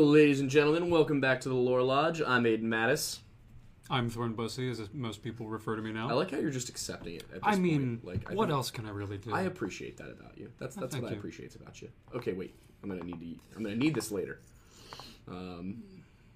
[0.00, 0.88] Hello, ladies and gentlemen.
[0.88, 2.22] Welcome back to the Lore Lodge.
[2.26, 3.18] I'm Aidan Mattis.
[3.90, 6.08] I'm Thorn Bussy, as most people refer to me now.
[6.08, 7.24] I like how you're just accepting it.
[7.24, 8.22] At this I mean, point.
[8.22, 9.30] like, I what else can I really do?
[9.30, 10.50] I appreciate that about you.
[10.58, 11.90] That's that's thank what I appreciate about you.
[12.14, 12.54] Okay, wait.
[12.82, 13.40] I'm gonna need to.
[13.54, 14.40] I'm gonna need this later.
[15.28, 15.82] Um,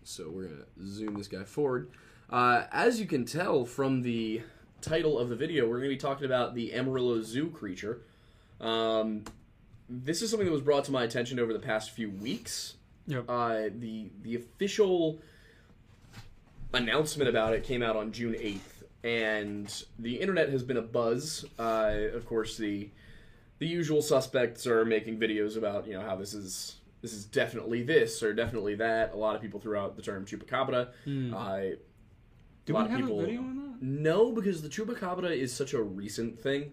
[0.02, 1.88] so we're gonna zoom this guy forward.
[2.28, 4.42] Uh, as you can tell from the
[4.82, 8.02] title of the video, we're gonna be talking about the Amarillo Zoo creature.
[8.60, 9.24] Um,
[9.88, 12.74] this is something that was brought to my attention over the past few weeks.
[13.06, 13.24] Yep.
[13.28, 15.20] Uh, the the official
[16.72, 21.44] announcement about it came out on June eighth, and the internet has been a buzz.
[21.58, 22.90] Uh, of course, the
[23.58, 27.82] the usual suspects are making videos about you know how this is this is definitely
[27.82, 29.12] this or definitely that.
[29.12, 30.88] A lot of people threw out the term chupacabra.
[31.34, 31.76] Uh,
[32.66, 33.82] do a lot we of have people- a video on that?
[33.82, 36.72] no, because the chupacabra is such a recent thing.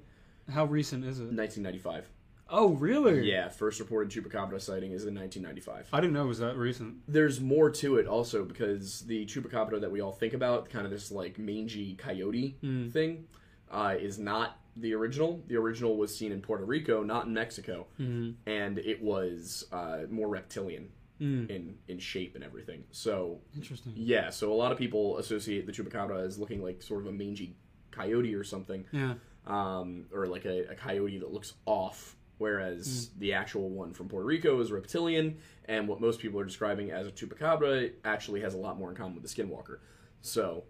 [0.50, 1.24] How recent is it?
[1.34, 2.10] 1995.
[2.54, 3.30] Oh, really?
[3.32, 5.88] Yeah, first reported chupacabra sighting is in 1995.
[5.94, 6.98] I didn't know it was that recent.
[7.08, 10.92] there's more to it also because the chupacabra that we all think about, kind of
[10.92, 12.58] this like mangy coyote
[12.92, 13.26] thing,
[13.72, 15.42] uh, is not the original.
[15.48, 20.28] The original was seen in Puerto Rico, not in Mexico, and it was uh, more
[20.28, 22.84] reptilian in in shape and everything.
[22.92, 23.94] So Interesting.
[23.96, 27.12] yeah, so a lot of people associate the chupacabra as looking like sort of a
[27.12, 27.56] mangy
[27.92, 29.14] coyote or something Yeah.
[29.46, 34.26] um, or like a, a coyote that looks off, whereas the actual one from Puerto
[34.26, 38.58] Rico is reptilian, and what most people are describing as a chupacabra actually has a
[38.58, 39.78] lot more in common with the skinwalker.
[40.22, 40.64] So,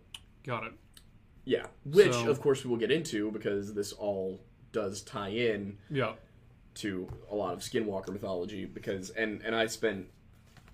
[0.46, 0.74] Got it.
[1.46, 4.42] yeah, which So- of course we will get into because this all
[4.74, 6.14] does tie in Yeah.
[6.76, 10.08] to a lot of skinwalker mythology because and and I spent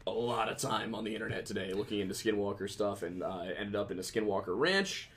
[0.05, 3.75] a lot of time on the internet today looking into skinwalker stuff and uh, ended
[3.75, 5.09] up in a skinwalker ranch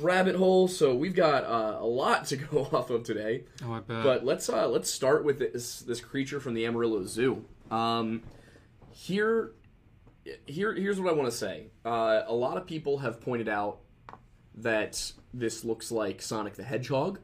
[0.00, 3.80] rabbit hole so we've got uh, a lot to go off of today Oh, I
[3.80, 4.02] bet.
[4.02, 8.22] but let's uh, let's start with this this creature from the Amarillo Zoo um,
[8.90, 9.52] here
[10.46, 13.78] here here's what I want to say uh, a lot of people have pointed out
[14.54, 17.18] that this looks like Sonic the Hedgehog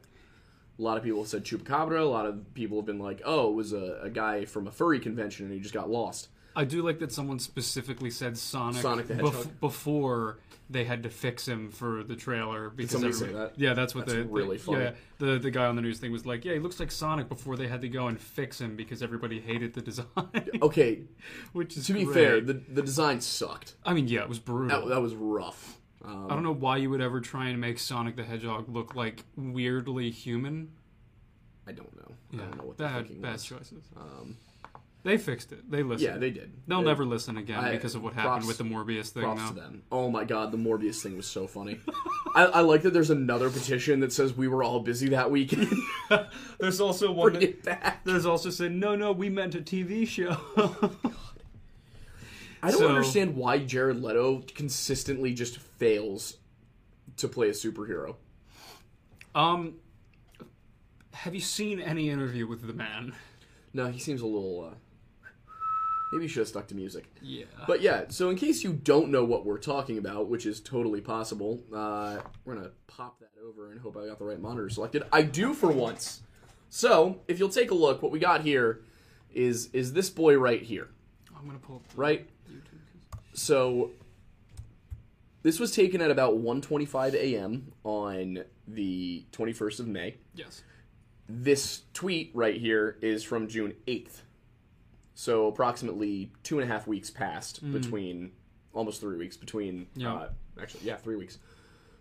[0.77, 1.99] a lot of people have said chupacabra.
[1.99, 4.71] A lot of people have been like, "Oh, it was a, a guy from a
[4.71, 8.81] furry convention and he just got lost." I do like that someone specifically said Sonic,
[8.81, 9.59] Sonic the bef- Hedgehog.
[9.61, 10.39] before
[10.71, 13.59] they had to fix him for the trailer because somebody say everybody- that?
[13.59, 14.83] yeah, that's what That's the really the, funny.
[14.83, 17.27] Yeah, the the guy on the news thing was like, yeah, he looks like Sonic
[17.29, 20.07] before they had to go and fix him because everybody hated the design.
[20.61, 21.01] Okay,
[21.53, 22.13] Which is to be great.
[22.13, 23.75] fair, the the design sucked.
[23.85, 24.81] I mean, yeah, it was brutal.
[24.81, 25.77] That, that was rough.
[26.03, 28.95] Um, I don't know why you would ever try and make Sonic the Hedgehog look
[28.95, 30.71] like weirdly human.
[31.67, 32.15] I don't know.
[32.33, 33.43] I don't know what they're bad, thinking bad was.
[33.43, 33.83] choices.
[33.97, 34.37] Um,
[35.01, 35.71] They fixed it.
[35.71, 36.01] They listened.
[36.13, 36.51] yeah, they did.
[36.67, 39.23] They'll They- never listen again I- because of what props- happened with the Morbius thing.
[39.23, 39.83] Props to them.
[39.91, 41.79] Oh my god, the Morbius thing was so funny.
[42.35, 45.71] I, I like that there's another petition that says we were all busy that weekend.
[46.59, 47.31] There's also one.
[47.31, 48.03] Bring it back.
[48.03, 50.37] There's also said, no, no, we meant a TV show.
[52.61, 56.37] I don't So- understand why Jared Leto consistently just fails
[57.17, 58.15] to play a superhero.
[59.33, 59.75] um,
[61.13, 63.13] have you seen any interview with the man?
[63.73, 64.71] No, he seems a little.
[64.71, 64.75] Uh,
[66.11, 67.05] maybe you should have stuck to music.
[67.21, 67.45] Yeah.
[67.67, 71.01] But yeah, so in case you don't know what we're talking about, which is totally
[71.01, 75.03] possible, uh, we're gonna pop that over and hope I got the right monitor selected.
[75.11, 76.21] I do for once.
[76.69, 78.81] So if you'll take a look, what we got here
[79.33, 80.89] is is this boy right here,
[81.37, 82.29] I'm gonna pull up the right?
[82.49, 82.79] YouTube.
[83.33, 83.91] So
[85.41, 87.71] this was taken at about 1:25 a.m.
[87.83, 90.17] on the 21st of May.
[90.33, 90.63] Yes.
[91.27, 94.21] This tweet right here is from June 8th.
[95.19, 98.31] So approximately two and a half weeks passed between,
[98.71, 100.13] almost three weeks between, Yeah.
[100.13, 101.39] uh, actually, yeah, three weeks,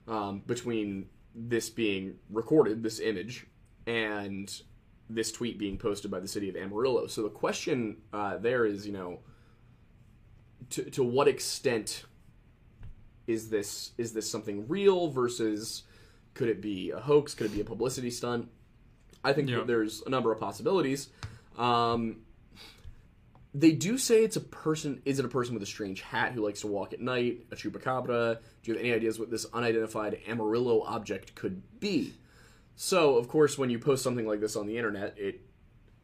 [0.07, 3.49] um, between this being recorded, this image,
[3.89, 4.63] and
[5.11, 7.09] this tweet being posted by the city of Amarillo.
[7.09, 9.19] So the question uh, there is, you know,
[10.71, 12.05] to, to what extent
[13.27, 15.83] is this is this something real versus
[16.35, 17.35] could it be a hoax?
[17.35, 18.49] Could it be a publicity stunt?
[19.25, 19.65] I think Yeah.
[19.67, 21.09] there's a number of possibilities.
[21.57, 22.21] Um,
[23.55, 25.01] they do say it's a person.
[25.05, 27.47] Is it a person with a strange hat who likes to walk at night?
[27.51, 28.39] A chupacabra?
[28.63, 32.15] Do you have any ideas what this unidentified Amarillo object could be?
[32.77, 35.41] So, of course, when you post something like this on the internet, it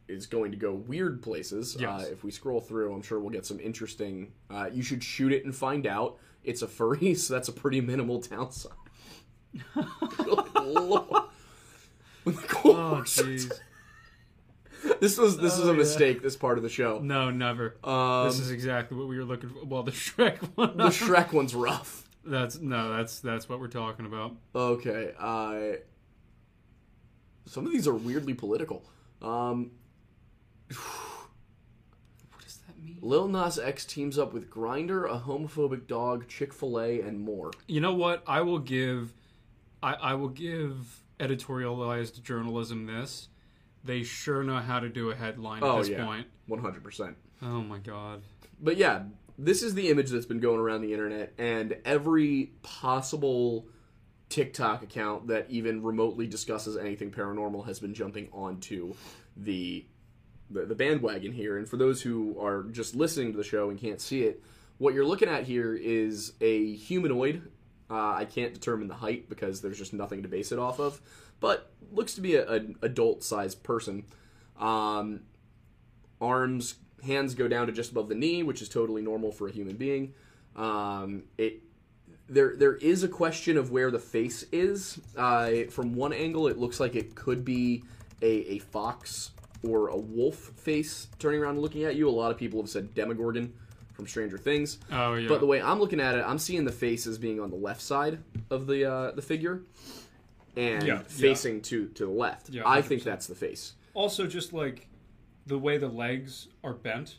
[0.07, 1.77] is going to go weird places.
[1.79, 2.01] Yes.
[2.01, 4.33] Uh, if we scroll through, I'm sure we'll get some interesting.
[4.49, 6.17] Uh, you should shoot it and find out.
[6.43, 8.73] It's a furry, so that's a pretty minimal downside.
[9.73, 9.85] Good
[10.63, 11.23] lord.
[12.23, 13.51] When the cool Oh, jeez.
[14.99, 15.77] this was this was Oh, a yeah.
[15.79, 16.21] mistake.
[16.21, 16.99] This part of the show.
[16.99, 17.75] No, never.
[17.83, 19.65] Um, this is exactly what we were looking for.
[19.65, 20.77] Well, the Shrek one.
[20.77, 22.07] the Shrek one's rough.
[22.23, 24.35] that's no, that's that's what we're talking about.
[24.55, 25.13] Okay.
[25.19, 25.77] Uh,
[27.45, 28.83] some of these are weirdly political.
[29.21, 29.71] Um,
[32.31, 32.97] What does that mean?
[33.01, 37.51] Lil Nas X teams up with Grindr, a homophobic dog, Chick Fil A, and more.
[37.67, 38.23] You know what?
[38.27, 39.13] I will give,
[39.83, 43.29] I, I will give editorialized journalism this.
[43.85, 46.03] They sure know how to do a headline Oh, at this yeah.
[46.03, 46.27] point.
[46.47, 47.15] One hundred percent.
[47.41, 48.23] Oh my god.
[48.59, 49.03] But yeah,
[49.37, 53.67] this is the image that's been going around the internet, and every possible
[54.29, 58.95] TikTok account that even remotely discusses anything paranormal has been jumping onto
[59.37, 59.85] the
[60.49, 61.57] the, the bandwagon here.
[61.57, 64.43] And for those who are just listening to the show and can't see it,
[64.77, 67.51] what you're looking at here is a humanoid.
[67.89, 70.99] Uh, I can't determine the height because there's just nothing to base it off of,
[71.39, 74.05] but looks to be a, an adult-sized person.
[74.59, 75.21] Um,
[76.21, 79.51] arms, hands go down to just above the knee, which is totally normal for a
[79.51, 80.13] human being.
[80.55, 81.61] Um, it
[82.27, 84.99] there there is a question of where the face is.
[85.15, 87.83] Uh, from one angle, it looks like it could be
[88.21, 89.31] a, a fox
[89.63, 92.09] or a wolf face turning around and looking at you.
[92.09, 93.53] A lot of people have said Demogorgon
[93.93, 94.79] from Stranger Things.
[94.91, 95.27] Oh yeah.
[95.27, 97.55] But the way I'm looking at it, I'm seeing the face as being on the
[97.57, 99.63] left side of the uh, the figure,
[100.57, 101.01] and Yeah, yeah.
[101.07, 102.49] facing to to the left.
[102.49, 103.73] Yeah, I think that's the face.
[103.93, 104.87] also, just like
[105.47, 107.17] the way the legs are bent,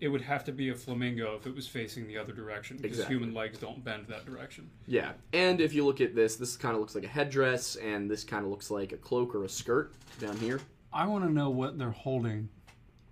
[0.00, 2.98] it would have to be a flamingo if it was facing the other direction because
[2.98, 3.16] Exactly.
[3.16, 4.68] human legs don't bend that direction.
[4.86, 8.10] Yeah, and if you look at this, this kind of looks like a headdress, and
[8.10, 10.60] this kind of looks like a cloak or a skirt down here.
[10.92, 12.48] I want to know what they're holding.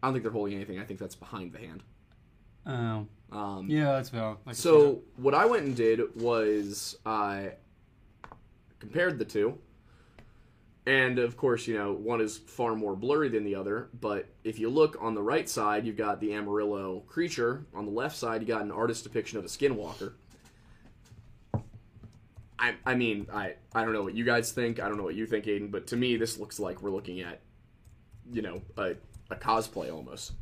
[0.03, 0.79] I don't think they're holding anything.
[0.81, 1.83] I think that's behind the hand.
[2.67, 3.07] Oh.
[3.31, 4.39] Um, Yeah, that's valid.
[4.47, 7.53] I can see So what I went and did was I
[8.81, 9.59] compared the two,
[10.87, 13.91] and of course, you know, one is far more blurry than the other.
[14.01, 17.67] But if you look on the right side, you've got the Amarillo creature.
[17.75, 20.15] On the left side, you got an artist depiction of a skinwalker.
[22.59, 24.81] I, I mean, I, I don't know what you guys think.
[24.81, 25.69] I don't know what you think, Aidan.
[25.69, 27.41] But to me, this looks like we're looking at,
[28.33, 28.95] you know, a,
[29.31, 30.33] a cosplay almost.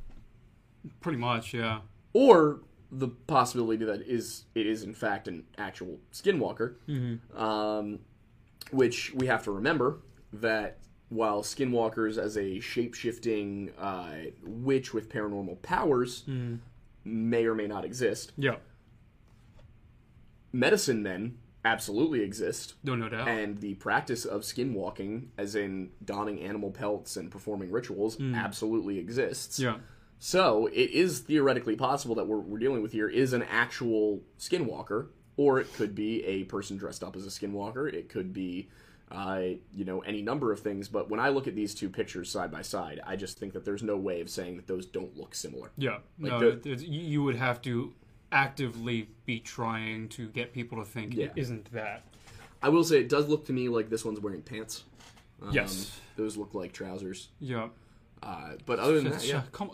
[1.01, 1.81] Pretty much, yeah.
[2.13, 2.61] or
[2.91, 6.77] the possibility that is it is in fact an actual skinwalker
[7.37, 7.99] um,
[8.71, 9.99] which we have to remember
[10.33, 10.79] that
[11.09, 14.11] while skinwalkers as a shape-shifting uh,
[14.43, 16.25] witch with paranormal powers
[17.05, 18.57] may or may not exist Yeah.
[20.53, 23.29] medicine men absolutely exist No, no doubt.
[23.29, 29.59] and the practice of skinwalking as in donning animal pelts and performing rituals absolutely exists
[29.59, 29.77] yeah.
[30.19, 35.09] So it is theoretically possible that what we're dealing with here is an actual skinwalker,
[35.37, 37.93] or it could be a person dressed up as a skinwalker.
[37.93, 38.69] It could be,
[39.11, 39.41] uh,
[39.75, 40.89] you know, any number of things.
[40.89, 43.65] But when I look at these two pictures side by side, I just think that
[43.65, 45.71] there's no way of saying that those don't look similar.
[45.77, 47.93] Yeah, Like no, the- you would have to
[48.33, 51.27] actively be trying to get people to think Yeah.
[51.27, 52.03] it isn't that.
[52.63, 54.85] I will say it does look to me like this one's wearing pants.
[55.43, 56.01] Um, Yes.
[56.17, 57.29] those look like trousers.
[57.41, 57.69] Yeah,
[58.23, 59.71] Uh, but other than that, yeah, uh, come,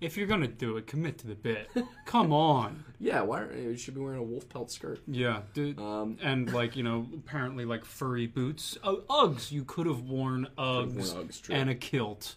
[0.00, 1.68] if you're gonna do it, commit to the bit.
[2.06, 2.84] Come on.
[3.00, 3.22] yeah.
[3.22, 5.00] Why are, you should be wearing a wolf pelt skirt?
[5.06, 5.78] Yeah, dude.
[5.78, 8.76] Um, and like you know, apparently like furry boots.
[8.84, 9.50] Oh, Uggs.
[9.50, 12.36] You could have worn Uggs, worn Uggs, and a kilt.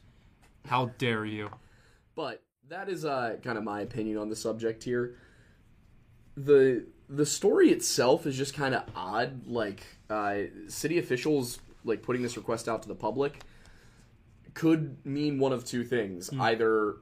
[0.68, 1.50] How dare you?
[2.16, 5.16] But that is uh, kind of my opinion on the subject here.
[6.38, 9.48] the The story itself is just kind of odd.
[9.48, 13.40] Like uh, city officials like putting this request out to the public
[14.54, 16.96] could mean one of two things: either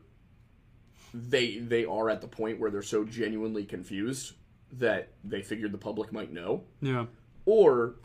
[1.13, 4.33] they they are at the point where they're so genuinely confused
[4.73, 7.05] that they figured the public might know, Yeah.
[7.45, 7.95] or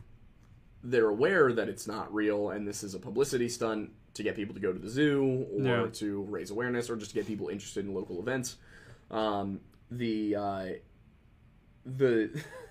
[0.85, 4.54] they're aware that it's not real and this is a publicity stunt to get people
[4.54, 5.87] to go to the zoo or Yeah.
[5.94, 8.56] to raise awareness or just to get people interested in local events.
[9.11, 10.66] Um, the uh,
[11.85, 12.30] the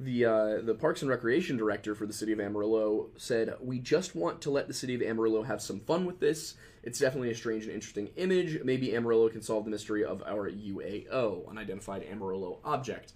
[0.00, 4.14] the uh, the Parks and Recreation director for the city of Amarillo said, "We just
[4.14, 6.54] want to let the city of Amarillo have some fun with this.
[6.82, 8.62] It's definitely a strange and interesting image.
[8.64, 13.12] Maybe Amarillo can solve the mystery of our UAO, unidentified Amarillo object."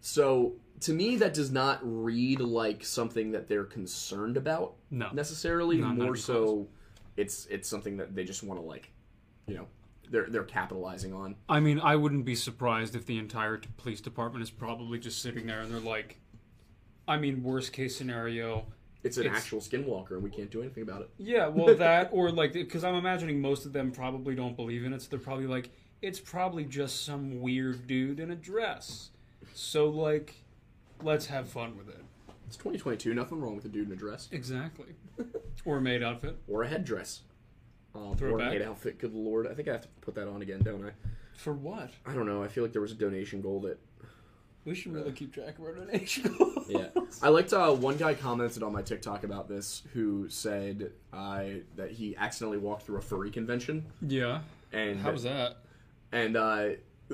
[0.00, 5.10] So to me, that does not read like something that they're concerned about No.
[5.12, 5.78] necessarily.
[5.78, 6.68] No, More so,
[7.16, 8.90] it's it's something that they just want to like,
[9.46, 9.66] you know,
[10.10, 11.36] they're they're capitalizing on.
[11.48, 15.20] I mean, I wouldn't be surprised if the entire t- police department is probably just
[15.22, 16.18] sitting there and they're like,
[17.08, 18.66] I mean, worst case scenario,
[19.02, 21.10] it's an It's- actual skinwalker, and we can't do anything about it.
[21.18, 24.92] Yeah, well, that or like because I'm imagining most of them probably don't believe in
[24.92, 25.70] it, so they're probably like,
[26.02, 29.10] it's probably just some weird dude in a dress.
[29.54, 30.34] So like,
[31.02, 32.00] let's have fun with it.
[32.46, 33.14] It's 2022.
[33.14, 34.86] Nothing wrong with a dude in a dress Exactly.
[35.64, 36.36] or a maid outfit.
[36.46, 37.22] or a headdress.
[37.94, 38.60] Or a Throwback.
[38.62, 38.98] outfit.
[38.98, 40.90] Good lord, I think I have to put that on again, don't I?
[41.36, 41.90] For what?
[42.06, 42.42] I don't know.
[42.42, 43.78] I feel like there was a donation goal that
[44.64, 46.66] We should really keep track of our donation goals.
[46.68, 46.86] Yeah,
[47.22, 51.44] I liked uh, one guy commented on my TikTok about this who said uh,
[51.76, 54.40] that he accidentally walked through a furry convention, Yeah.
[54.72, 55.58] and How was that?
[56.12, 56.68] and uh,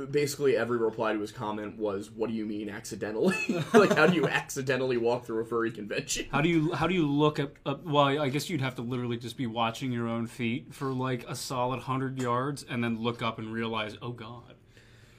[0.06, 3.36] basically every reply to his comment was, "What do you mean accidentally?
[3.74, 6.94] like, how do you accidentally walk through a furry convention?" How do you how do
[6.94, 7.52] you look at?
[7.66, 10.92] Uh, well, I guess you'd have to literally just be watching your own feet for
[10.92, 14.54] like a solid hundred yards, and then look up and realize, oh god.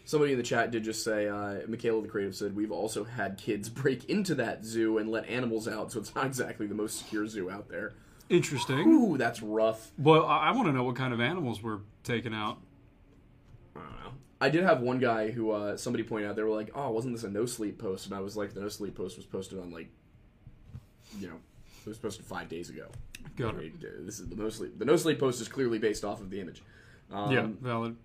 [0.04, 3.38] Somebody in the chat did just say, uh, Michaela the Creative said, We've also had
[3.38, 6.98] kids break into that zoo and let animals out, so it's not exactly the most
[6.98, 7.94] secure zoo out there.
[8.30, 8.88] Interesting.
[8.88, 9.92] Ooh, that's rough.
[9.98, 12.60] Well, I, I want to know what kind of animals were taken out.
[14.42, 14.62] I don't know.
[14.62, 17.16] I did have one guy who uh, somebody pointed out they were like, "Oh, wasn't
[17.16, 19.60] this a no sleep post?" And I was like, "The no sleep post was posted
[19.60, 19.90] on like,
[21.20, 21.36] you know,
[21.86, 22.88] it was posted five days ago."
[23.38, 23.74] Got it.
[23.84, 24.78] Uh, This is the no sleep.
[24.80, 26.62] The no sleep post is clearly based off of the image.
[27.12, 27.96] Um, yeah, valid.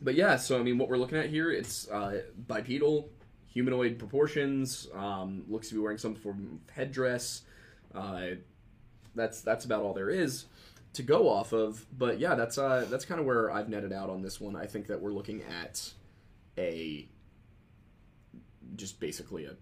[0.00, 3.08] But yeah, so I mean, what we're looking at here, it's uh, bipedal,
[3.48, 4.88] humanoid proportions.
[4.94, 7.42] Um, looks to be wearing some form of headdress.
[7.94, 8.26] Uh,
[9.14, 10.46] that's that's about all there is
[10.94, 11.86] to go off of.
[11.96, 14.56] But yeah, that's uh, that's kind of where I've netted out on this one.
[14.56, 15.92] I think that we're looking at
[16.58, 17.08] a
[18.76, 19.54] just basically a,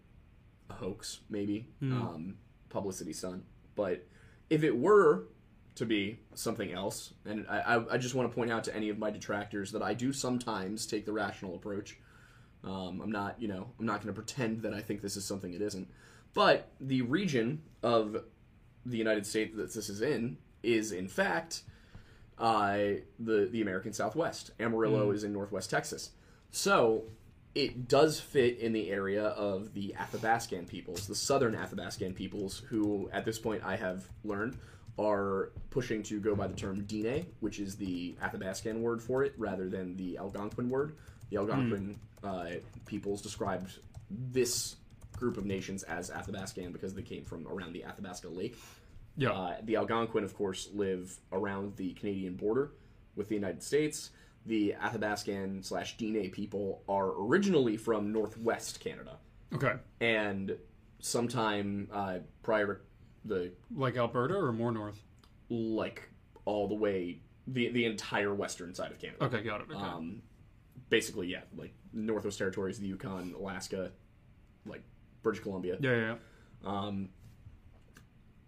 [0.71, 2.37] a hoax, maybe um,
[2.69, 3.45] publicity stunt.
[3.75, 4.07] But
[4.49, 5.25] if it were
[5.77, 8.89] to be something else, and I, I, I just want to point out to any
[8.89, 11.99] of my detractors that I do sometimes take the rational approach.
[12.63, 15.25] Um, I'm not, you know, I'm not going to pretend that I think this is
[15.25, 15.89] something it isn't.
[16.35, 18.25] But the region of
[18.85, 21.63] the United States that this is in is, in fact,
[22.39, 22.79] uh,
[23.19, 24.51] the the American Southwest.
[24.59, 26.11] Amarillo is in Northwest Texas,
[26.51, 27.05] so
[27.55, 33.11] it does fit in the area of the Athabascan peoples, the Southern Athabascan peoples, who
[33.13, 34.57] at this point I have learned
[34.99, 39.35] are pushing to go by the term Dine, which is the Athabascan word for it,
[39.37, 40.95] rather than the Algonquin word.
[41.31, 42.47] The Algonquin uh,
[42.87, 43.79] peoples described
[44.11, 44.77] this
[45.17, 48.57] group of nations as Athabascan because they came from around the Athabasca Lake.
[49.21, 49.31] Yeah.
[49.33, 52.73] Uh, the Algonquin, of course, live around the Canadian border
[53.17, 54.11] with the United States.
[54.47, 59.19] The Athabascan slash Dine people are originally from northwest Canada,
[59.55, 59.75] okay.
[60.01, 60.57] and
[61.01, 62.81] sometime uh, prior to
[63.27, 65.03] the Like Alberta or more north?
[65.51, 66.09] like
[66.47, 69.23] all the way the the entire western side of Canada.
[69.25, 69.67] Okay, got it.
[69.71, 69.79] Okay.
[69.79, 70.23] Um,
[70.89, 73.93] basically, yeah, like Northwest Territories, the Yukon, Alaska,
[74.65, 74.83] like
[75.23, 75.77] British Columbia.
[75.81, 76.15] yeah, yeah,
[76.65, 76.71] yeah.
[76.71, 77.11] Um,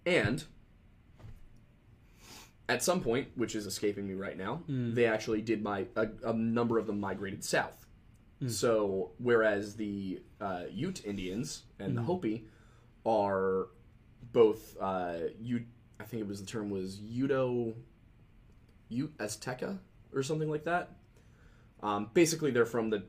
[0.06, 0.44] and
[2.68, 4.62] at some point, which is escaping me right now,
[4.94, 7.86] they actually did my a, a number of them migrated south.
[8.48, 12.46] So whereas the uh, Ute Indians and the Hopi
[13.06, 13.68] are
[14.32, 15.66] both uh, Ute,
[16.00, 17.74] I think it was the term was Udo
[18.88, 19.78] Ute Azteca
[20.12, 20.90] or something like that.
[21.82, 23.04] Um, basically, they're from the.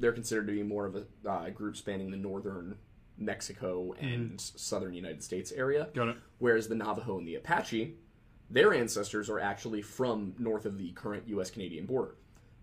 [0.00, 2.76] They're considered to be more of a uh, group spanning the northern
[3.18, 5.88] Mexico and southern United States area.
[5.94, 6.16] Got it.
[6.38, 7.94] Whereas the Navajo and the Apache,
[8.52, 11.50] their ancestors are actually from north of the current U.S.
[11.50, 12.14] Canadian border,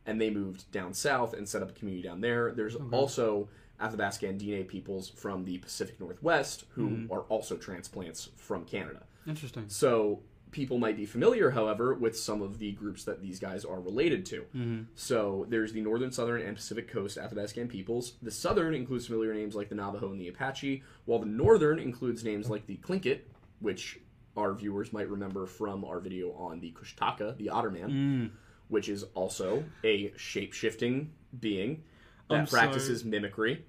[0.05, 2.51] and they moved down south and set up a community down there.
[2.51, 3.49] There's also
[3.81, 7.11] Athabascan Dine peoples from the Pacific Northwest who hmm.
[7.11, 9.03] are also transplants from Canada.
[9.27, 9.65] Interesting.
[9.67, 13.79] So people might be familiar, however, with some of the groups that these guys are
[13.79, 14.41] related to.
[14.55, 14.81] Mm-hmm.
[14.95, 18.13] So there's the northern, southern, and Pacific Coast Athabascan peoples.
[18.21, 22.23] The southern includes familiar names like the Navajo and the Apache, while the northern includes
[22.23, 22.51] names oh.
[22.51, 23.21] like the Tlingit,
[23.59, 23.99] which
[24.37, 28.29] our viewers might remember from our video on the Kushtaka, the Otter Man, mm.
[28.67, 31.83] which is also a shape shifting being
[32.29, 33.65] that I'm practices mimicry.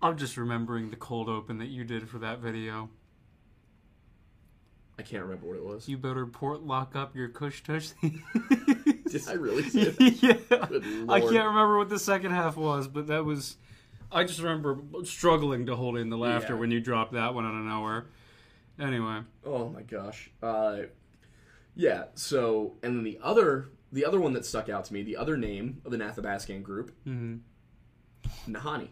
[0.00, 2.88] I'm just remembering the cold open that you did for that video.
[4.98, 5.88] I can't remember what it was.
[5.88, 7.90] You better port lock up your cush tush.
[8.02, 10.18] Did I really say that?
[10.50, 11.12] yeah.
[11.12, 13.56] I can't remember what the second half was, but that was.
[14.10, 16.60] I just remember struggling to hold in the laughter Yeah.
[16.60, 18.06] when you dropped that one out of nowhere.
[18.78, 20.30] Anyway, Oh my gosh.
[20.42, 20.82] Uh,
[21.74, 22.04] yeah.
[22.14, 25.36] So, and then the other, the other one that stuck out to me, the other
[25.36, 26.92] name of the Nathabascan group,
[28.48, 28.88] Nahanni,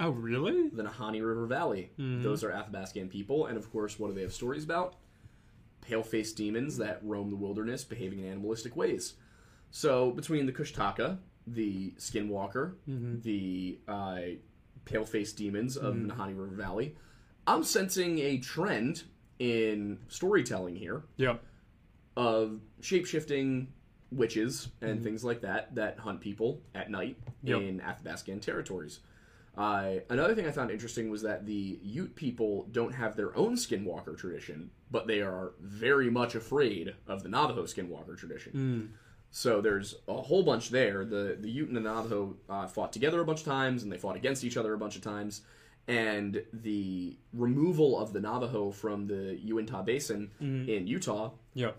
[0.00, 0.68] oh really?
[0.68, 1.90] the Nahanni River Valley.
[2.22, 4.96] Those are Athabascan people, and of course, what do they have stories about?
[5.80, 9.14] Pale-faced demons that roam the wilderness, behaving in animalistic ways.
[9.70, 12.74] So, between the Kushtaka, the Skinwalker,
[13.22, 14.18] the uh,
[14.84, 16.94] pale-faced demons of Nahanni River Valley,
[17.46, 19.02] I'm sensing a trend
[19.38, 21.42] in storytelling here Yep.
[22.16, 23.66] of shapeshifting
[24.10, 27.60] witches and things like that that hunt people at night Yep.
[27.62, 29.00] in Athabascan territories.
[29.56, 33.54] Uh, another thing I found interesting was that the Ute people don't have their own
[33.54, 38.94] skinwalker tradition, but they are very much afraid of the Navajo skinwalker tradition.
[39.30, 41.04] So there's a whole bunch there.
[41.06, 43.96] The the Ute and the Navajo uh, fought together a bunch of times, and they
[43.98, 45.40] fought against each other a bunch of times.
[45.88, 51.76] And the removal of the Navajo from the Uintah Basin in Utah Yep.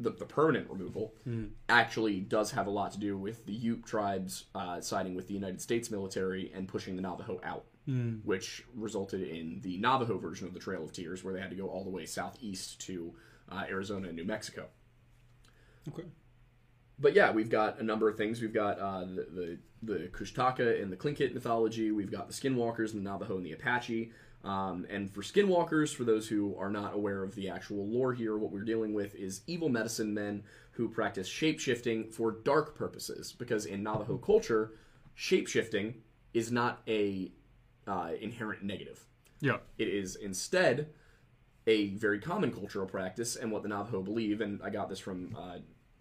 [0.00, 1.14] the, the permanent removal
[1.68, 5.34] actually does have a lot to do with the Ute tribes uh, siding with the
[5.34, 7.64] United States military and pushing the Navajo out,
[8.24, 11.56] which resulted in the Navajo version of the Trail of Tears, where they had to
[11.56, 13.14] go all the way southeast to
[13.50, 14.66] uh, Arizona and New Mexico.
[15.88, 16.04] Okay.
[17.00, 18.40] But yeah, we've got a number of things.
[18.40, 21.92] We've got uh, the, the the Kushtaka and the Tlingit mythology.
[21.92, 24.10] We've got the Skinwalkers, the Navajo, and the Apache.
[24.44, 28.36] Um, and for Skinwalkers, for those who are not aware of the actual lore here,
[28.36, 33.32] what we're dealing with is evil medicine men who practice shapeshifting for dark purposes.
[33.32, 34.72] Because in Navajo culture,
[35.16, 35.94] shapeshifting
[36.34, 37.32] is not a
[37.86, 39.04] uh, inherent negative.
[39.40, 39.62] Yep.
[39.78, 40.88] It is instead
[41.66, 44.40] a very common cultural practice and what the Navajo believe.
[44.40, 45.58] And I got this from uh,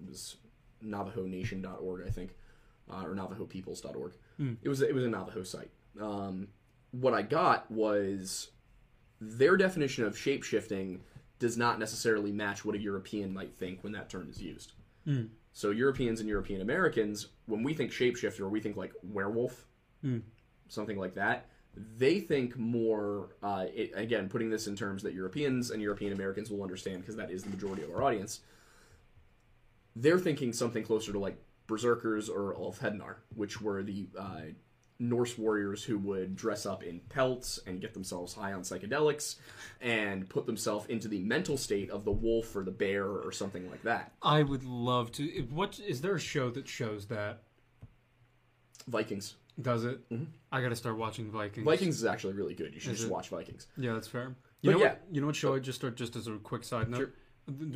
[0.08, 0.38] was
[0.86, 2.32] NavajoNation.org, I think,
[2.92, 4.14] uh, or NavajoPeoples.org.
[4.62, 5.70] It was it was a Navajo site.
[6.02, 6.48] Um,
[6.92, 8.50] what I got was
[9.20, 11.00] their definition of shapeshifting
[11.40, 14.74] does not necessarily match what a European might think when that term is used.
[15.54, 19.66] So Europeans and European Americans, when we think shapeshifter, we think like werewolf,
[20.68, 21.48] something like that.
[21.98, 23.30] They think more.
[23.44, 27.16] Uh, it, again, putting this in terms that Europeans and European Americans will understand because
[27.16, 28.42] that is the majority of our audience.
[30.02, 31.38] They're thinking something closer to like
[31.68, 34.42] berserkers or Ulfhednar, which were the uh,
[35.00, 39.36] Norse warriors who would dress up in pelts and get themselves high on psychedelics
[39.82, 43.70] and put themselves into the mental state of the wolf or the bear or something
[43.70, 44.12] like that.
[44.22, 45.48] I would love to.
[45.52, 47.44] What is there a show that shows that?
[48.88, 49.36] Vikings.
[49.62, 50.00] Does it?
[50.52, 51.66] I got to start watching Vikings.
[51.66, 52.74] Vikings is actually really good.
[52.74, 53.14] You should Is just it?
[53.14, 53.68] watch Vikings.
[53.76, 54.36] Yeah, that's fair.
[54.62, 54.90] You But know yeah.
[54.90, 55.02] what?
[55.12, 55.98] You know what show I just started?
[55.98, 57.10] Just as a quick side note, th-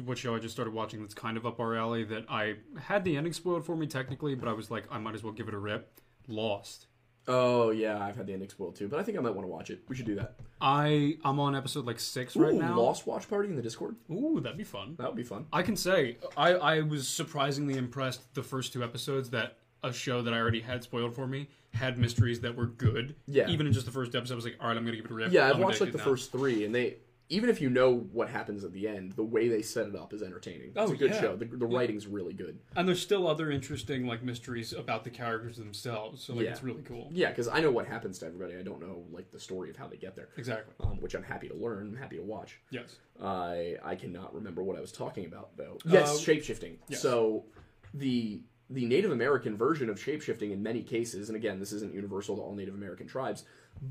[0.04, 3.04] what show I just started watching that's kind of up our alley that I had
[3.04, 5.48] the ending spoiled for me technically, but I was like, I might as well give
[5.48, 6.00] it a rip.
[6.28, 6.88] Lost.
[7.28, 9.52] Oh yeah, I've had the ending spoiled too, but I think I might want to
[9.52, 9.84] watch it.
[9.88, 10.36] We should do that.
[10.60, 12.78] I I'm on episode like six right now.
[12.78, 13.96] Lost Watch Party in the Discord.
[14.10, 14.96] Ooh, that'd be fun.
[14.98, 15.46] That would be fun.
[15.54, 20.22] I can say I, I was surprisingly impressed the first two episodes that a show
[20.22, 23.16] that I already had spoiled for me had mysteries that were good.
[23.28, 23.48] Yeah.
[23.48, 25.12] Even in just the first episode, I was like, all right, I'm gonna give it
[25.12, 25.32] a rip.
[25.32, 26.04] Yeah, I've watched like the now.
[26.04, 26.98] first three, and they
[27.32, 30.14] even if you know what happens at the end, the way they set it up
[30.14, 30.68] is entertaining.
[30.70, 31.22] It's Oh, a good yeah.
[31.22, 31.36] show.
[31.38, 32.60] The, the writing's really good.
[32.76, 36.22] And there's still other interesting like mysteries about the characters themselves.
[36.24, 36.52] So like Yeah.
[36.52, 37.10] it's really cool.
[37.12, 38.56] Yeah, because I know what happens to everybody.
[38.58, 40.28] I don't know like the story of how they get there.
[40.38, 40.74] Exactly.
[40.82, 41.88] Um, which I'm happy to learn.
[41.88, 42.60] I'm happy to watch.
[42.70, 42.98] Yes.
[43.22, 45.78] I I cannot remember what I was talking about though.
[45.86, 46.78] Yes, Uh, shapeshifting.
[46.90, 47.02] yes.
[47.02, 47.46] So
[47.94, 52.36] the the Native American version of shapeshifting in many cases, and again, this isn't universal
[52.38, 53.44] to all Native American tribes,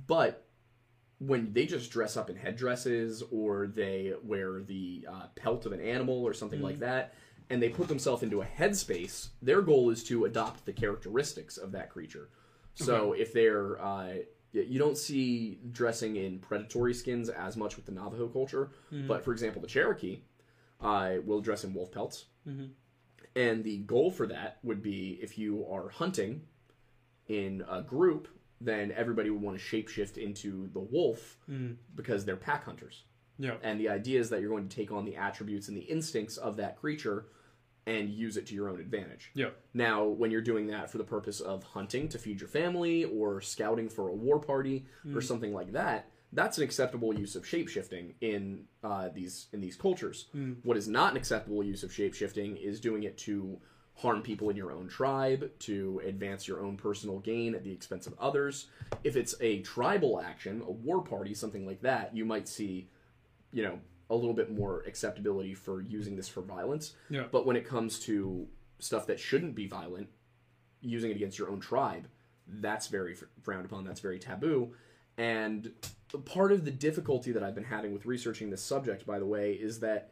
[0.07, 0.47] but
[1.21, 5.81] when they just dress up in headdresses or they wear the uh, pelt of an
[5.81, 7.15] animal or something like that,
[7.51, 11.73] and they put themselves into a headspace, their goal is to adopt the characteristics of
[11.73, 12.31] that creature.
[12.75, 14.15] So if they're uh,
[14.53, 18.71] you don't see dressing in predatory skins as much with the Navajo culture,
[19.07, 20.23] but for example, the Cherokee
[20.81, 22.25] uh, will dress in wolf pelts,
[23.37, 26.43] and the goal for that would be if you are hunting
[27.29, 28.27] in a group,
[28.61, 31.77] then everybody would want to shapeshift into the wolf mm.
[31.95, 33.05] because they're pack hunters.
[33.39, 33.55] Yeah.
[33.63, 36.37] And the idea is that you're going to take on the attributes and the instincts
[36.37, 37.27] of that creature
[37.87, 39.31] and use it to your own advantage.
[39.35, 39.49] Yeah.
[39.73, 43.41] Now, when you're doing that for the purpose of hunting to feed your family or
[43.41, 45.23] scouting for a war party or mm.
[45.23, 50.27] something like that, that's an acceptable use of shapeshifting in uh, these in these cultures.
[50.37, 50.57] Mm.
[50.63, 53.59] What is not an acceptable use of shapeshifting is doing it to
[53.95, 58.07] harm people in your own tribe, to advance your own personal gain at the expense
[58.07, 58.67] of others.
[59.05, 62.89] If it's a tribal action, a war party, something like that, you might see,
[63.53, 66.95] you know, a little bit more acceptability for using this for violence.
[67.11, 67.25] Yeah.
[67.31, 68.49] But when it comes to
[68.79, 70.09] stuff that shouldn't be violent,
[70.81, 72.09] using it against your own tribe,
[72.49, 73.85] that's very frowned upon.
[73.85, 74.73] That's very taboo.
[75.19, 75.73] And
[76.25, 79.53] part of the difficulty that I've been having with researching this subject, by the way,
[79.53, 80.11] is that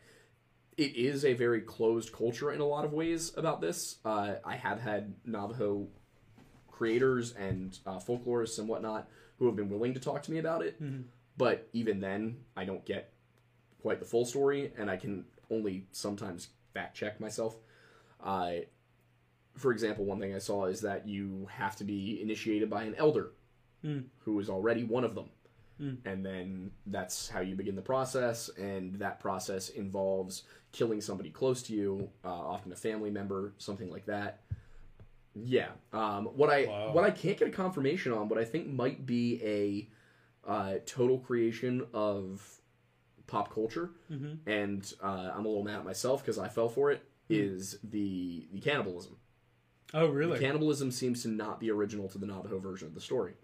[0.79, 3.97] it is a very closed culture in a lot of ways about this.
[4.05, 5.88] Uh, I have had Navajo
[6.71, 10.62] creators and uh, folklorists and whatnot who have been willing to talk to me about
[10.62, 10.81] it,
[11.37, 13.12] but even then, I don't get
[13.83, 17.57] quite the full story, and I can only sometimes fact check myself.
[18.23, 18.53] Uh,
[19.57, 22.95] for example, one thing I saw is that you have to be initiated by an
[22.97, 23.31] elder
[24.25, 25.31] who is already one of them.
[26.05, 28.49] And then that's how you begin the process.
[28.59, 33.91] And that process involves killing somebody close to you, uh, often a family member, something
[33.91, 34.41] like that.
[35.35, 35.69] Yeah.
[35.93, 36.93] Um, what I Wow.
[36.93, 39.88] what I can't get a confirmation on, what I think might be a
[40.51, 42.43] uh, total creation of
[43.27, 43.91] pop culture,
[44.47, 47.03] and uh, I'm a little mad at myself because I fell for it.
[47.29, 49.17] Is the the cannibalism?
[49.95, 50.38] Oh, really?
[50.38, 53.35] Cannibalism seems to not be original to the Navajo version of the story.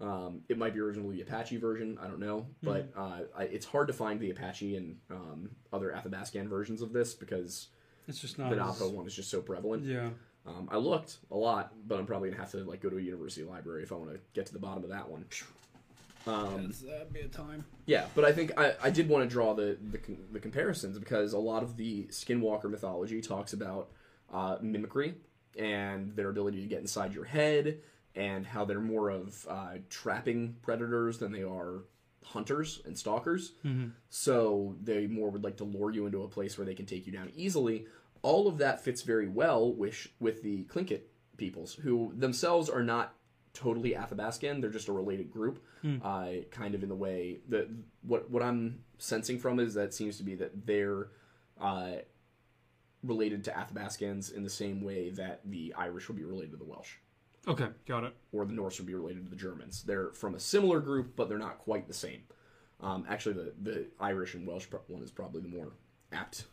[0.00, 1.98] Um, it might be originally the Apache version.
[2.00, 5.90] I don't know, but uh, I, it's hard to find the Apache and um, other
[5.92, 7.68] Athabascan versions of this because
[8.08, 8.48] it's just not.
[8.50, 9.84] the as- Navajo one is just so prevalent.
[9.84, 10.08] Yeah.
[10.46, 13.00] Um, I looked a lot, but I'm probably gonna have to like go to a
[13.00, 15.26] university library if I want to get to the bottom of that one.
[16.26, 17.64] Um, that'd be a time.
[17.86, 20.98] yeah, but I think I, I did want to draw the, the con- the comparisons
[20.98, 23.88] because a lot of the Skinwalker mythology talks about
[24.32, 25.14] uh, mimicry
[25.58, 27.78] and their ability to get inside your head
[28.14, 31.84] and how they're more of uh, trapping predators than they are
[32.24, 33.52] hunters and stalkers.
[34.08, 37.06] So they more would like to lure you into a place where they can take
[37.06, 37.86] you down easily.
[38.22, 41.02] All of that fits very well with with the Tlingit
[41.36, 43.14] peoples, who themselves are not
[43.54, 44.60] totally Athabascan.
[44.60, 45.64] They're just a related group,
[46.02, 47.68] uh, kind of in the way that
[48.02, 51.08] what what I'm sensing from is that it seems to be that they're
[51.60, 51.92] uh,
[53.02, 56.64] related to Athabascans in the same way that the Irish would be related to the
[56.64, 56.96] Welsh
[57.48, 58.14] Okay, got it.
[58.32, 59.82] or the Norse would be related to the Germans.
[59.82, 62.22] They're from a similar group, but they're not quite the same.
[62.80, 65.72] Um, actually, the, the Irish and Welsh one is probably the more
[66.12, 66.44] apt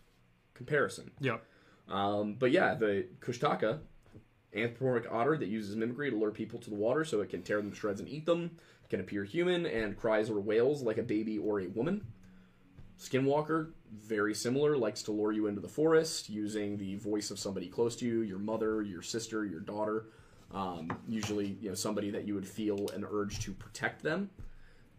[0.53, 1.11] comparison.
[1.19, 1.37] Yeah.
[1.89, 3.79] Um, but yeah, the Kushtaka,
[4.53, 7.57] anthropomorphic otter that uses mimicry to lure people to the water so it can tear
[7.57, 8.57] them to shreds and eat them,
[8.89, 12.05] can appear human and cries or wails like a baby or a woman.
[12.99, 17.67] Skinwalker, very similar, likes to lure you into the forest using the voice of somebody
[17.67, 20.05] close to you, your mother, your sister, your daughter.
[20.53, 24.29] Um, usually, you know, somebody that you would feel an urge to protect them,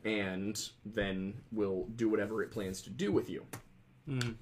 [0.04, 3.44] and then will do whatever it plans to do with you.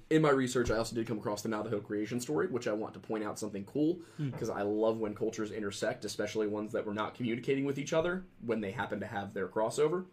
[0.09, 2.93] In my research, I also did come across the Navajo creation story, which I want
[2.93, 6.93] to point out something cool because I love when cultures intersect, especially ones that were
[6.93, 10.05] not communicating with each other when they happen to have their crossover.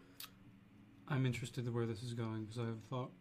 [1.07, 3.11] I'm interested in where this is going because I have a thought.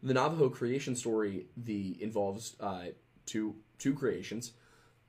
[0.00, 2.84] the Navajo creation story the involves uh,
[3.26, 4.52] two two creations.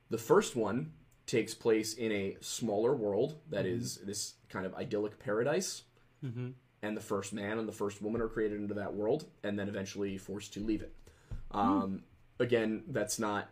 [0.09, 0.93] The first one
[1.31, 5.83] takes place in a smaller world that is this kind of idyllic paradise,
[6.23, 6.49] Mm-hmm.
[6.83, 9.67] and the first man and the first woman are created into that world, and then
[9.67, 10.93] eventually forced to leave it.
[11.51, 12.03] Um,
[12.39, 13.49] Again, that's not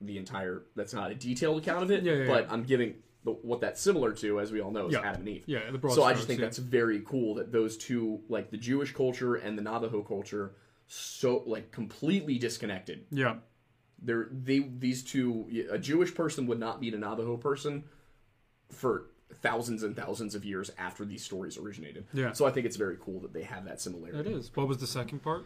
[0.00, 0.62] the entire.
[0.76, 2.52] That's not a detailed account of it, Yeah, yeah, but yeah.
[2.52, 4.94] I'm giving the, what that's similar to, as we all know, is.
[4.94, 5.42] Adam and Eve.
[5.46, 8.56] Yeah, the broad So I just think that's very cool that those two, like the
[8.56, 10.54] Jewish culture and the Navajo culture,
[10.86, 13.06] so like completely disconnected.
[13.10, 13.36] Yeah.
[14.00, 15.66] They're they these two.
[15.70, 17.84] A Jewish person would not meet a Navajo person
[18.70, 19.06] for
[19.42, 22.06] thousands and thousands of years after these stories originated.
[22.12, 22.32] Yeah.
[22.32, 24.18] So I think it's very cool that they have that similarity.
[24.20, 24.50] It is.
[24.54, 25.44] What was the second part?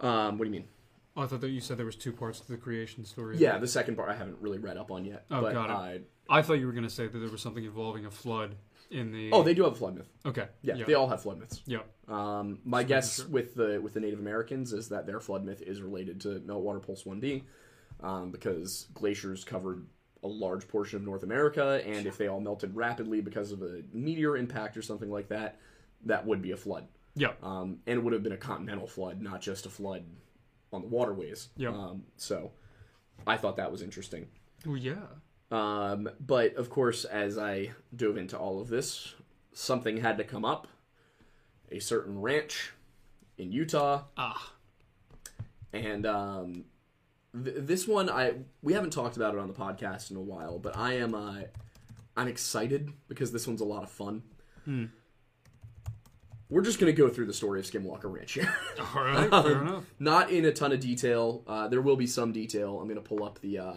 [0.00, 0.68] Um, what do you mean?
[1.16, 3.38] Oh, I thought that you said there was two parts to the creation story.
[3.38, 5.24] Yeah, the second part I haven't really read up on yet.
[5.30, 6.06] Oh, but, got it.
[6.28, 8.56] Uh, I thought you were going to say that there was something involving a flood
[8.90, 9.30] in the.
[9.32, 10.08] oh, they do have a flood myth.
[10.26, 10.46] Okay.
[10.60, 10.84] Yeah, Yeah.
[10.84, 11.62] they all have flood myths.
[11.66, 11.78] yeah.
[12.08, 13.28] Um, my guess sure.
[13.28, 16.84] with the with the Native Americans is that their flood myth is related to Meltwater
[16.84, 17.44] Pulse One B,
[18.02, 19.86] um, because glaciers covered
[20.22, 23.82] a large portion of North America, and if they all melted rapidly because of a
[23.92, 25.58] meteor impact or something like that,
[26.04, 26.88] that would be a flood.
[27.14, 27.32] Yeah.
[27.42, 30.04] Um, and it would have been a continental flood, not just a flood
[30.72, 31.48] on the waterways.
[31.56, 31.70] Yeah.
[31.70, 32.50] Um, so
[33.26, 34.26] I thought that was interesting.
[34.66, 35.06] Well, yeah.
[35.50, 39.14] Um, but of course, as I dove into all of this,
[39.52, 40.66] something had to come up.
[41.70, 42.72] A certain ranch
[43.38, 44.52] in Utah, Ah.
[45.72, 46.64] and um,
[47.44, 50.58] th- this one I we haven't talked about it on the podcast in a while,
[50.58, 51.42] but I am uh,
[52.16, 54.22] I'm excited because this one's a lot of fun.
[56.48, 58.52] We're just gonna go through the story of Skinwalker Ranch here.
[58.94, 59.30] All right.
[59.44, 59.84] Fair enough.
[59.98, 61.42] Not in a ton of detail.
[61.46, 62.78] Uh, there will be some detail.
[62.80, 63.74] I'm gonna pull up the uh,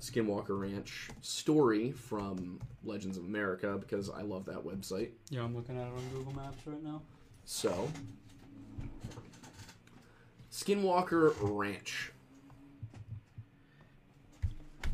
[0.00, 5.10] Skinwalker Ranch story from Legends of America because I love that website.
[5.30, 7.02] Yeah, I'm looking at it on Google Maps right now.
[7.44, 7.88] So,
[10.50, 12.12] Skinwalker Ranch.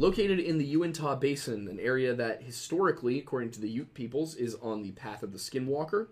[0.01, 4.55] Located in the Uintah Basin, an area that historically, according to the Ute peoples, is
[4.63, 6.07] on the path of the Skinwalker.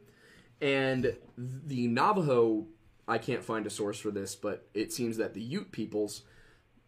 [0.60, 2.66] And the Navajo,
[3.06, 6.22] I can't find a source for this, but it seems that the Ute peoples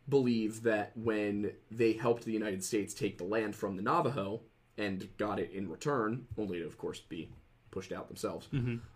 [0.09, 4.41] believe that when they helped the United States take the land from the Navajo
[4.77, 7.29] and got it in return, only to, of course, be
[7.71, 8.49] pushed out themselves.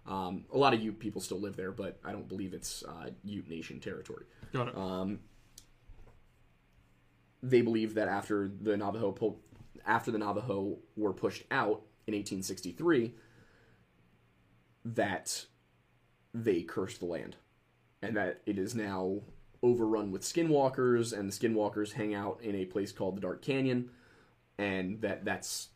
[0.07, 3.11] Um, a lot of Ute people still live there, but I don't believe it's uh,
[3.23, 4.25] Ute Nation territory.
[4.53, 4.77] Got it.
[4.77, 5.21] Um,
[7.43, 9.41] they believe that after the Navajo pulled,
[9.85, 13.15] after the Navajo were pushed out in 1863,
[14.85, 15.47] that
[16.33, 17.37] they cursed the land.
[18.01, 19.21] And that it is now
[19.63, 23.91] overrun with skinwalkers and the skinwalkers hang out in a place called the dark canyon.
[24.59, 25.69] And that that's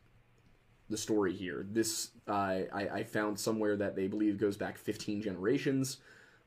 [0.89, 1.67] the story here.
[1.71, 5.99] This uh, I, I found somewhere that they believe goes back 15 generations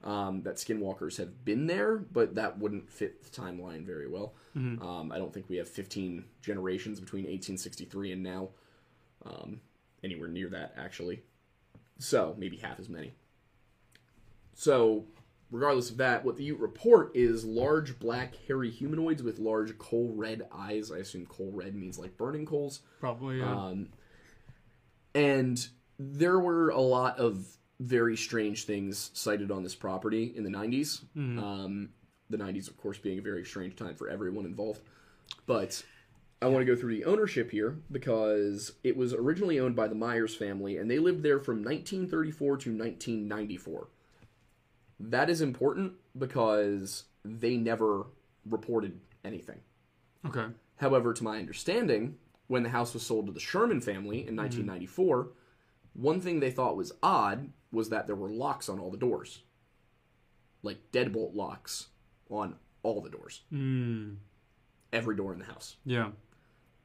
[0.03, 4.33] um, that skinwalkers have been there but that wouldn't fit the timeline very well
[4.81, 8.49] um, i don't think we have 15 generations between 1863 and now
[9.25, 9.59] um,
[10.03, 11.21] anywhere near that actually
[11.97, 13.13] so maybe half as many
[14.53, 15.05] so
[15.51, 20.11] regardless of that, what the Ute report is large black hairy humanoids with large coal
[20.15, 20.91] red eyes.
[20.91, 22.81] I assume coal red means like burning coals.
[22.99, 23.39] Probably.
[23.39, 23.51] Yeah.
[23.51, 23.89] Um,
[25.15, 30.49] and there were a lot of very strange things cited on this property in the
[30.49, 31.01] 90s.
[31.39, 31.89] Um,
[32.29, 34.81] the 90s, of course, being a very strange time for everyone involved.
[35.45, 35.81] But
[36.41, 39.95] I want to go through the ownership here because it was originally owned by the
[39.95, 43.87] Myers family and they lived there from 1934 to 1994.
[44.99, 48.07] That is important because they never
[48.45, 49.59] reported anything.
[50.25, 50.47] okay.
[50.77, 52.15] However, to my understanding,
[52.47, 55.27] when the house was sold to the Sherman family in 1994,
[55.93, 59.43] one thing they thought was odd was that there were locks on all the doors.
[60.63, 61.87] Like deadbolt locks
[62.29, 63.41] on all the doors.
[63.51, 64.17] Mm.
[64.91, 65.77] Every door in the house.
[65.85, 66.09] Yeah.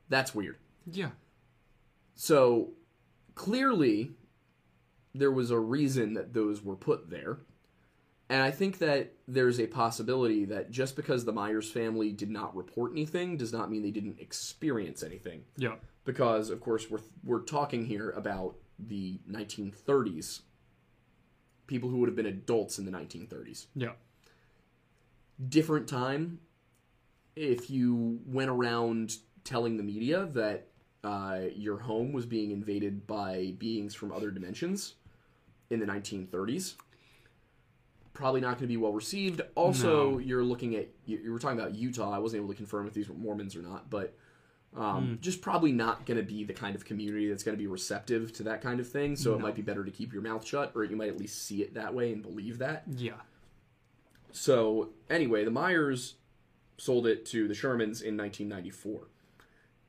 [0.09, 0.59] That's weird.
[0.91, 1.11] Yeah.
[2.15, 2.71] So
[3.35, 4.13] clearly,
[5.15, 7.39] there was a reason that those were put there.
[8.29, 12.57] And I think that there's a possibility that just because the Myers family did not
[12.57, 15.43] report anything does not mean they didn't experience anything.
[15.57, 15.75] Yeah.
[16.05, 20.41] Because, of course, we're, we're talking here about the 1930s.
[21.67, 23.67] People who would have been adults in the 1930s.
[23.75, 23.93] Yeah.
[25.49, 26.41] Different time.
[27.37, 30.69] If you went around telling the media that
[31.03, 34.95] uh, your home was being invaded by beings from other dimensions
[35.71, 36.75] in the 1930s,
[38.13, 39.41] probably not going to be well received.
[39.57, 40.19] Also, No.
[40.19, 42.13] you're looking at you, you were talking about Utah.
[42.13, 44.17] I wasn't able to confirm if these were Mormons or not, but
[44.77, 47.69] um, just probably not going to be the kind of community that's going to be
[47.69, 49.15] receptive to that kind of thing.
[49.15, 51.47] So it might be better to keep your mouth shut, or you might at least
[51.47, 52.83] see it that way and believe that.
[52.97, 53.13] Yeah.
[54.33, 56.15] So anyway, the Myers
[56.77, 59.09] sold it to the Shermans in 1994,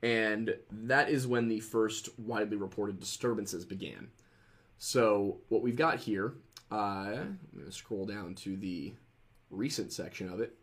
[0.04, 4.10] and that is when the first widely reported disturbances began.
[4.78, 6.36] So what we've got here,
[6.72, 8.94] uh, I'm going to scroll down to the
[9.50, 10.56] recent section of it.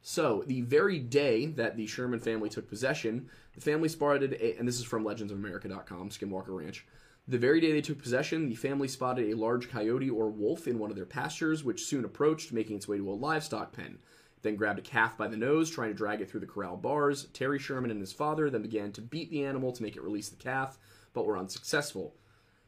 [0.00, 4.66] So the very day that the Sherman family took possession, the family spotted a, and
[4.66, 6.86] this is from legendsofamerica.com, Skinwalker Ranch.
[7.28, 10.78] The very day they took possession, the family spotted a large coyote or wolf in
[10.78, 13.98] one of their pastures, which soon approached, making its way to a livestock pen.
[14.42, 17.26] Then grabbed a calf by the nose, trying to drag it through the corral bars.
[17.32, 20.30] Terry Sherman and his father then began to beat the animal to make it release
[20.30, 20.78] the calf,
[21.12, 22.16] but were unsuccessful.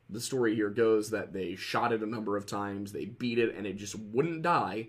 [0.09, 3.57] The story here goes that they shot it a number of times, they beat it,
[3.57, 4.89] and it just wouldn't die,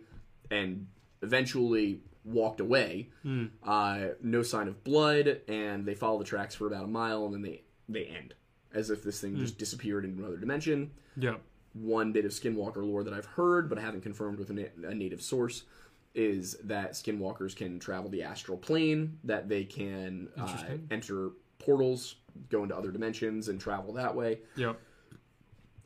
[0.52, 0.88] and
[1.24, 3.10] eventually walked away.
[3.64, 7.34] Uh, no sign of blood, and they follow the tracks for about a mile, and
[7.34, 8.34] then they they end
[8.74, 11.36] as if this thing just disappeared into another dimension Yeah.
[11.74, 14.90] one bit of skinwalker lore that I've heard, but I haven't confirmed with a, na-
[14.90, 15.64] a native source,
[16.14, 22.16] is that skinwalkers can travel the astral plane, that they can uh, enter portals,
[22.50, 24.40] go into other dimensions, and travel that way.
[24.58, 24.74] Yeah.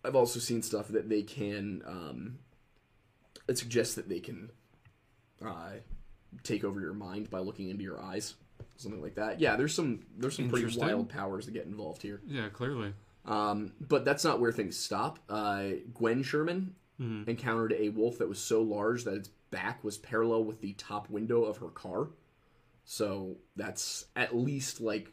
[0.04, 1.84] I've also seen stuff that they can.
[1.86, 2.40] Um,
[3.48, 4.50] it suggests that they can
[5.46, 5.74] uh,
[6.44, 8.36] take over your mind by looking into your eyes,
[8.78, 9.40] something like that.
[9.40, 12.22] Yeah, there's some there's some pretty wild powers that get involved here.
[12.28, 12.50] Yeah.
[12.50, 12.94] Clearly.
[13.26, 15.20] Um, but that's not where things stop.
[15.30, 15.64] Uh,
[15.94, 16.76] Gwen Sherman
[17.28, 21.10] encountered a wolf that was so large that its back was parallel with the top
[21.10, 22.10] window of her car.
[22.84, 25.12] So that's at least like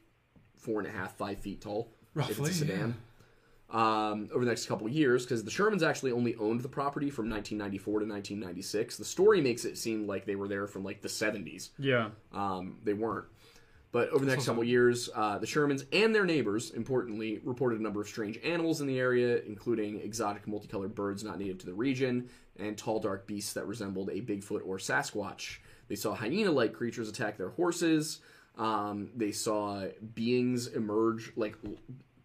[0.56, 1.92] four and a half, five feet tall.
[2.14, 2.96] if Roughly, it's a sedan.
[3.68, 7.28] Um, over the next couple years, because the Shermans actually only owned the property from
[7.28, 8.96] 1994 to 1996.
[8.96, 11.70] The story makes it seem like they were there from like the 70s.
[11.76, 12.10] Yeah.
[12.32, 13.24] Um, they weren't.
[13.90, 17.80] But over the next couple of years, uh, the Shermans and their neighbors, importantly, reported
[17.80, 21.66] a number of strange animals in the area, including exotic multicolored birds not native to
[21.66, 25.58] the region and tall, dark beasts that resembled a Bigfoot or Sasquatch.
[25.88, 28.20] They saw hyena like creatures attack their horses.
[28.58, 31.76] Um, they saw beings emerge, like l-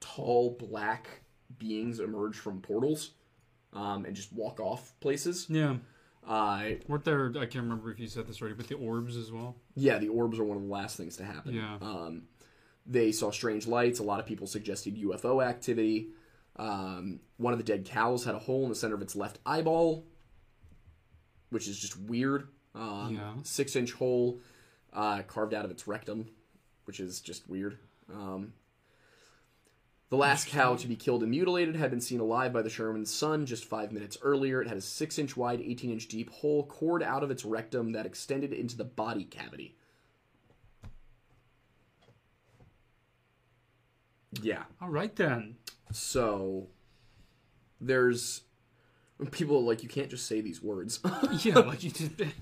[0.02, 1.21] tall, black
[1.62, 3.12] beings emerge from portals
[3.74, 5.46] um, and just walk off places.
[5.50, 5.76] Yeah.
[6.28, 7.28] Uh, Weren't there?
[7.30, 9.56] I can't remember if you said this already, but the orbs as well.
[9.76, 11.54] yeah, the orbs are one of the last things to happen.
[11.56, 11.78] Yeah.
[11.82, 12.24] Um,
[12.86, 14.00] they saw strange lights.
[14.00, 16.10] A lot of people suggested UFO activity.
[16.58, 19.40] Um, one of the dead cows had a hole in the center of its left
[19.46, 20.04] eyeball,
[21.50, 22.48] which is just weird.
[22.76, 23.34] Um, Yeah.
[23.44, 24.40] Six inch hole
[24.94, 26.28] uh, carved out of its rectum,
[26.86, 27.78] which is just weird.
[28.14, 28.54] Um,
[30.12, 33.10] The last cow to be killed and mutilated had been seen alive by the Sherman's
[33.10, 34.62] son just five minutes earlier.
[34.62, 37.94] It had a six inch wide, 18 inch deep hole cored out of its rectum
[37.94, 39.78] that extended into the body cavity.
[44.42, 44.64] Yeah.
[44.82, 45.56] All right then.
[45.94, 46.68] So
[47.80, 48.42] there's
[49.32, 51.00] people like you can't just say these words.
[51.46, 52.34] Yeah, like you did.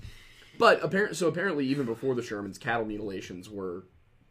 [0.58, 3.84] but apparently, so apparently, even before the Shermans, cattle mutilations were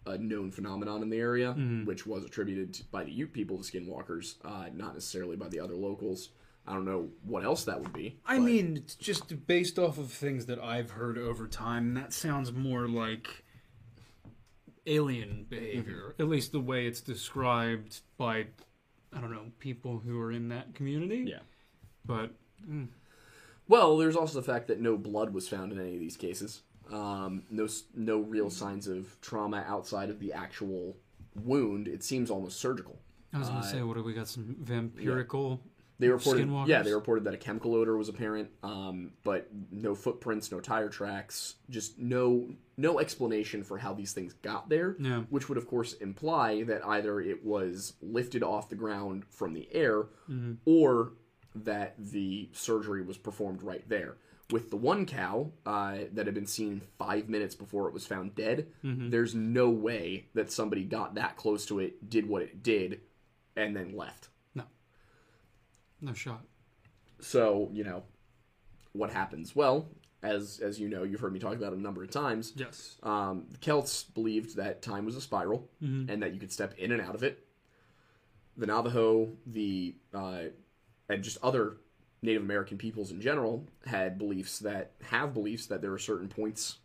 [0.09, 1.85] a known phenomenon in the area, mm-hmm.
[1.85, 5.59] which was attributed to- by the Ute people to skinwalkers, uh, not necessarily by the
[5.59, 6.29] other locals.
[6.67, 8.19] I don't know what else that would be.
[8.25, 12.13] I but- mean, it's just based off of things that I've heard over time, that
[12.13, 13.43] sounds more like
[14.85, 16.13] alien behavior.
[16.13, 16.21] Mm-hmm.
[16.21, 18.47] At least the way it's described by,
[19.13, 21.25] I don't know, people who are in that community.
[21.27, 21.39] yeah.
[22.05, 22.31] But
[22.67, 22.87] mm.
[23.67, 26.63] Well, there's also the fact that no blood was found in any of these cases.
[26.91, 30.95] Um, no, no real signs of trauma outside of the actual
[31.35, 31.87] wound.
[31.87, 32.99] It seems almost surgical.
[33.33, 34.27] I was going to say, what do we got?
[34.27, 35.59] Some vampirical.
[35.99, 40.49] They reported, yeah, they reported that a chemical odor was apparent, um, but no footprints,
[40.49, 42.47] no tire tracks, just no
[42.77, 44.95] no explanation for how these things got there.
[44.97, 45.23] Yeah.
[45.29, 49.67] Which would, of course, imply that either it was lifted off the ground from the
[49.73, 50.05] air,
[50.63, 51.11] or
[51.53, 54.15] that the surgery was performed right there.
[54.51, 58.33] With the one cow uh, that had been seen five minutes before it was found
[58.33, 63.01] dead, there's no way that somebody got that close to it, did what it did,
[63.55, 64.29] and then left.
[64.55, 64.63] No.
[66.01, 66.41] No shot.
[67.19, 68.03] So, you know,
[68.93, 69.55] what happens?
[69.55, 69.87] Well,
[70.23, 72.53] as as you know, you've heard me talk about it a number of times.
[72.55, 72.97] Yes.
[73.03, 75.69] Um, the Celts believed that time was a spiral
[76.09, 77.45] and that you could step in and out of it.
[78.57, 80.45] The Navajo, the uh,
[81.07, 81.77] and just other
[82.21, 86.77] Native American peoples in general had beliefs that have beliefs that there are certain points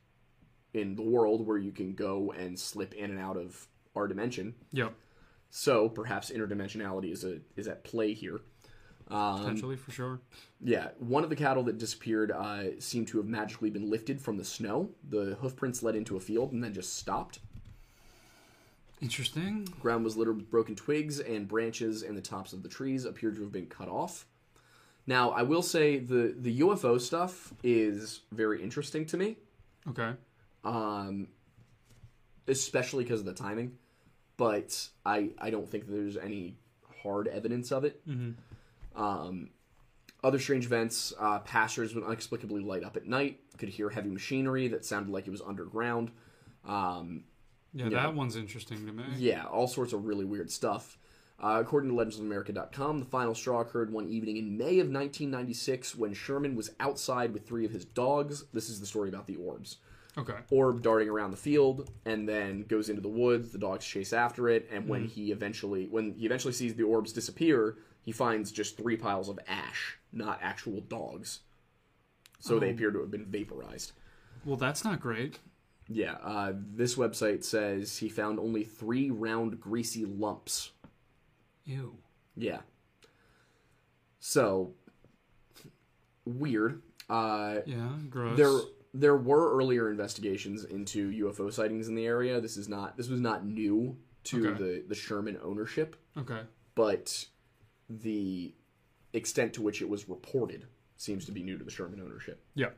[0.73, 3.67] in the world where you can go and slip in and out of
[3.97, 4.55] our dimension.
[4.73, 4.93] Yep.
[5.51, 8.41] So perhaps interdimensionality is a is at play here.
[9.09, 10.21] Um, Potentially, for sure.
[10.61, 14.37] Yeah, one of the cattle that disappeared uh, seemed to have magically been lifted from
[14.37, 14.91] the snow.
[15.09, 17.41] The hoofprints led into a field and then just stopped.
[19.03, 19.69] Interesting.
[19.81, 23.37] Ground was littered with broken twigs and branches, and the tops of the trees appeared
[23.37, 24.27] to have been cut off.
[25.07, 29.37] Now, I will say the the UFO stuff is very interesting to me,
[29.89, 30.13] Okay.
[30.65, 31.29] um,
[32.49, 33.77] especially because of the timing.
[34.37, 36.57] But I I don't think there's any
[37.03, 38.01] hard evidence of it.
[38.97, 39.51] Um,
[40.23, 43.41] other strange events: uh, pastures would inexplicably light up at night.
[43.59, 46.11] Could hear heavy machinery that sounded like it was underground.
[46.65, 47.25] Um,
[47.75, 49.05] Yeah, that one's interesting to me.
[49.19, 50.99] yeah, all sorts of really weird stuff.
[51.43, 56.15] Uh, according to legendsofamerica.com, the final straw occurred one evening in May of 1996 when
[56.15, 58.45] Sherman was outside with three of his dogs.
[58.53, 59.79] This is the story about the orbs.
[60.17, 60.37] Okay.
[60.51, 63.51] Orb darting around the field and then goes into the woods.
[63.51, 67.13] The dogs chase after it, and when he eventually when he eventually sees the orbs
[67.13, 71.41] disappear, he finds just three piles of ash, not actual dogs.
[72.39, 73.93] So they appear to have been vaporized.
[74.45, 75.41] Well, that's not great.
[75.89, 80.71] Yeah, uh, this website says he found only three round greasy lumps
[81.65, 81.97] Ew.
[82.37, 82.61] Yeah.
[84.21, 84.75] So
[86.25, 86.83] weird.
[87.09, 88.37] Uh, Yeah, gross.
[88.37, 88.53] there
[88.97, 92.41] there were earlier investigations into UFO sightings in the area.
[92.41, 94.59] This is not this was not new to Okay.
[94.63, 96.43] the the Sherman ownership, Okay.
[96.75, 97.27] but
[97.91, 98.55] the
[99.13, 102.43] extent to which it was reported seems to be new to the Sherman ownership.
[102.55, 102.71] Yeah.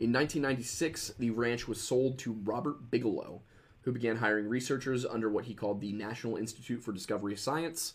[0.00, 3.42] In 1996, the ranch was sold to Robert Bigelow,
[3.82, 7.92] who began hiring researchers under what he called the National Institute for Discovery Science.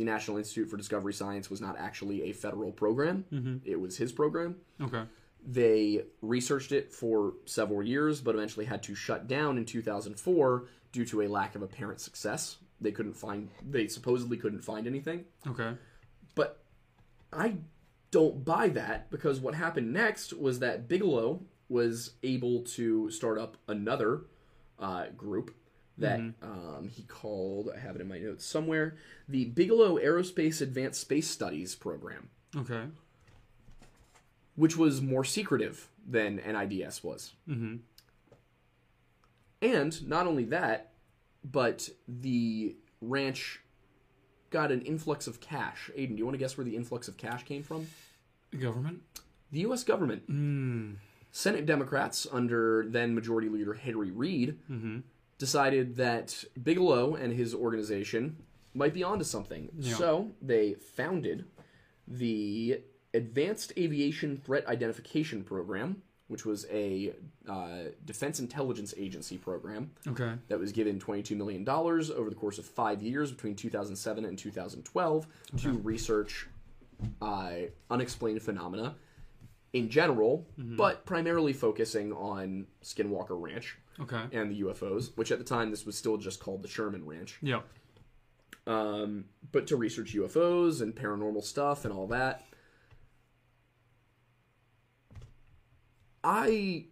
[0.00, 3.26] The National Institute for Discovery Science was not actually a federal program,
[3.66, 4.56] it was his program.
[4.80, 5.02] Okay.
[5.46, 11.04] They researched it for several years, but eventually had to shut down in 2004 due
[11.04, 12.56] to a lack of apparent success.
[12.80, 15.26] They couldn't find, they supposedly couldn't find anything.
[15.46, 15.72] Okay.
[16.34, 16.62] But
[17.30, 17.56] I
[18.10, 23.58] don't buy that because what happened next was that Bigelow was able to start up
[23.68, 24.22] another
[24.78, 25.54] uh, group
[26.00, 28.96] that um, he called, I have it in my notes somewhere,
[29.28, 32.84] the Bigelow Aerospace Advanced Space Studies Program, Okay.
[34.56, 37.32] which was more secretive than NIDS was.
[37.48, 37.76] Mm-hmm.
[39.62, 40.92] And not only that,
[41.44, 43.60] but the ranch
[44.50, 45.90] got an influx of cash.
[45.94, 47.86] Aidan, do you want to guess where the influx of cash came from?
[48.50, 49.02] The government.
[49.52, 49.84] The U.S.
[49.84, 50.22] government.
[51.32, 54.58] Senate Democrats, under then Majority Leader Harry Reid,
[55.50, 58.36] decided that Bigelow and his organization
[58.74, 59.70] might be onto something.
[59.80, 61.46] So they founded
[62.06, 62.80] the
[63.14, 67.14] Advanced Aviation Threat Identification Program, which was a
[67.48, 70.34] uh, defense intelligence agency program Okay.
[70.48, 75.26] that was given $22 million over the course of five years between 2007 and 2012
[75.56, 76.46] to research
[77.22, 77.52] uh,
[77.90, 78.94] unexplained phenomena
[79.72, 84.22] in general, but primarily focusing on Skinwalker Ranch Okay.
[84.32, 87.38] and the UFOs, which at the time this was still just called the Sherman Ranch.
[87.42, 87.60] Yeah.
[88.66, 92.44] Um, but to research UFOs and paranormal stuff and all that.
[96.22, 96.86] I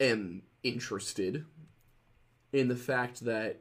[0.00, 1.44] am interested
[2.52, 3.60] in the fact that,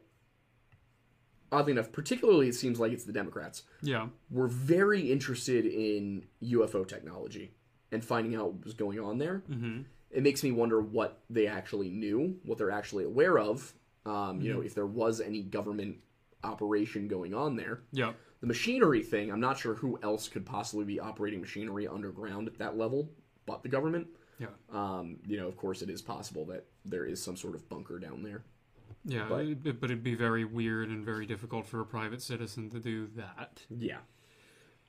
[1.51, 4.07] oddly enough, particularly it seems like it's the Democrats, Yeah.
[4.31, 7.51] were very interested in UFO technology
[7.91, 9.43] and finding out what was going on there.
[9.49, 9.81] Mm-hmm.
[10.11, 13.73] It makes me wonder what they actually knew, what they're actually aware of.
[14.05, 15.97] Um, You know, if there was any government
[16.43, 17.81] operation going on there.
[17.91, 18.13] Yeah.
[18.41, 22.57] The machinery thing, I'm not sure who else could possibly be operating machinery underground at
[22.59, 23.09] that level
[23.45, 24.07] but the government.
[24.39, 24.47] Yeah.
[24.71, 27.97] Um, you know, of course, it is possible that there is some sort of bunker
[27.99, 28.43] down there.
[29.03, 29.27] Yeah.
[29.27, 32.79] But- it- but it'd be very weird and very difficult for a private citizen to
[32.79, 33.65] do that.
[33.69, 33.97] Yeah.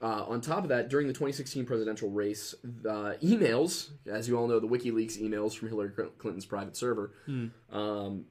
[0.03, 4.49] Uh, on top of that, during the 2016 presidential race, the emails, as you all
[4.49, 7.13] know, the WikiLeaks emails from Hillary Clinton's private server,
[7.71, 8.25] um,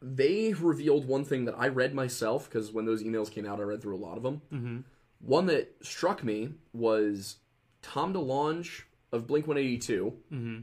[0.00, 3.62] they revealed one thing that I read myself because when those emails came out, I
[3.62, 4.42] read through a lot of them.
[4.52, 4.78] Mm-hmm.
[5.20, 7.36] One that struck me was
[7.82, 8.82] Tom DeLonge
[9.12, 10.60] of Blink 182 Mm-hmm.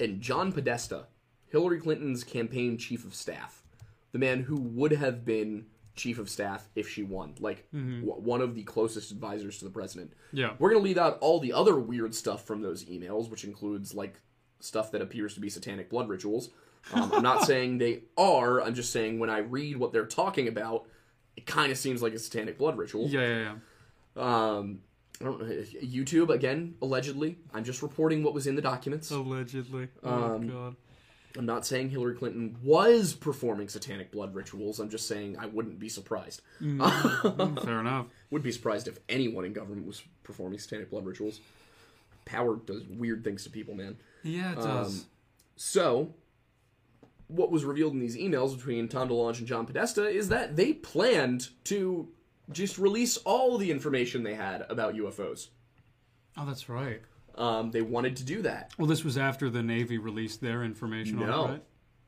[0.00, 1.06] and John Podesta,
[1.48, 3.62] Hillary Clinton's campaign chief of staff,
[4.12, 5.66] the man who would have been
[5.96, 9.70] chief of staff if she won, like w- one of the closest advisors to the
[9.70, 10.12] president.
[10.32, 10.54] Yeah.
[10.58, 13.94] We're going to leave out all the other weird stuff from those emails, which includes
[13.94, 14.20] like
[14.60, 16.50] stuff that appears to be satanic blood rituals.
[16.92, 18.60] Um, I'm not saying they are.
[18.62, 20.86] I'm just saying when I read what they're talking about,
[21.36, 23.08] it kind of seems like a satanic blood ritual.
[23.08, 23.20] Yeah.
[23.20, 23.54] Yeah.
[24.16, 24.56] Yeah.
[24.56, 24.80] Um,
[25.20, 25.46] I don't know.
[25.82, 27.38] YouTube again, allegedly.
[27.52, 29.10] I'm just reporting what was in the documents.
[29.12, 29.88] Allegedly.
[30.02, 30.76] Oh Um, God.
[31.36, 34.78] I'm not saying Hillary Clinton was performing satanic blood rituals.
[34.78, 36.42] I'm just saying I wouldn't be surprised.
[36.60, 38.06] Fair enough.
[38.30, 41.40] Would be surprised if anyone in government was performing satanic blood rituals.
[42.24, 43.96] Power does weird things to people, man.
[44.22, 45.06] Yeah, it Um, does.
[45.56, 46.14] So,
[47.28, 50.72] what was revealed in these emails between Tom DeLonge and John Podesta is that they
[50.72, 52.08] planned to
[52.52, 55.48] just release all the information they had about UFOs.
[56.36, 57.00] oh, that's right.
[57.36, 58.72] Um, they wanted to do that.
[58.78, 61.44] Well, this was after the Navy released their information on No.
[61.44, 61.62] it, right?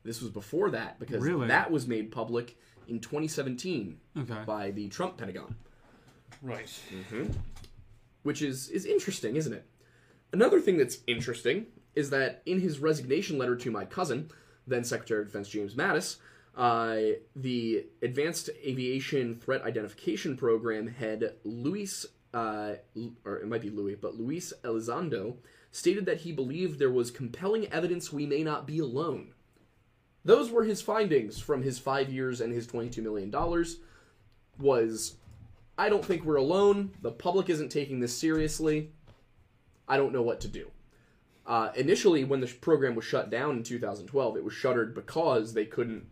[0.04, 1.48] This was before that because Really?
[1.48, 2.56] that was made public
[2.86, 4.42] in 2017 Okay.
[4.46, 5.56] by the Trump Pentagon,
[6.42, 6.70] Right.
[8.22, 9.66] which is is interesting, isn't it?
[10.32, 14.30] Another thing that's interesting is that in his resignation letter to my cousin,
[14.66, 16.18] then Secretary of Defense James Mattis,
[16.56, 16.98] uh,
[17.34, 22.06] the Advanced Aviation Threat Identification Program head Luis,
[22.36, 22.74] uh,
[23.24, 25.36] or it might be Louis, but Luis Elizondo
[25.70, 29.28] stated that he believed there was compelling evidence we may not be alone.
[30.24, 33.30] Those were his findings from his five years and his $22 million.
[34.58, 35.16] Was,
[35.78, 36.90] I don't think we're alone.
[37.02, 38.90] The public isn't taking this seriously.
[39.88, 40.70] I don't know what to do.
[41.46, 45.64] Uh, initially, when the program was shut down in 2012, it was shuttered because they
[45.66, 46.04] couldn't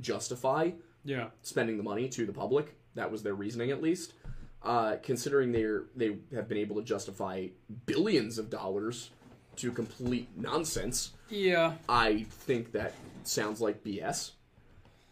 [0.00, 0.72] justify
[1.04, 1.28] Yeah.
[1.42, 2.74] spending the money to the public.
[2.94, 4.14] That was their reasoning, at least.
[4.64, 7.48] Uh, considering they're they have been able to justify
[7.86, 9.10] billions of dollars
[9.56, 11.74] to complete nonsense, Yeah.
[11.88, 12.94] I think that
[13.24, 14.30] sounds like BS.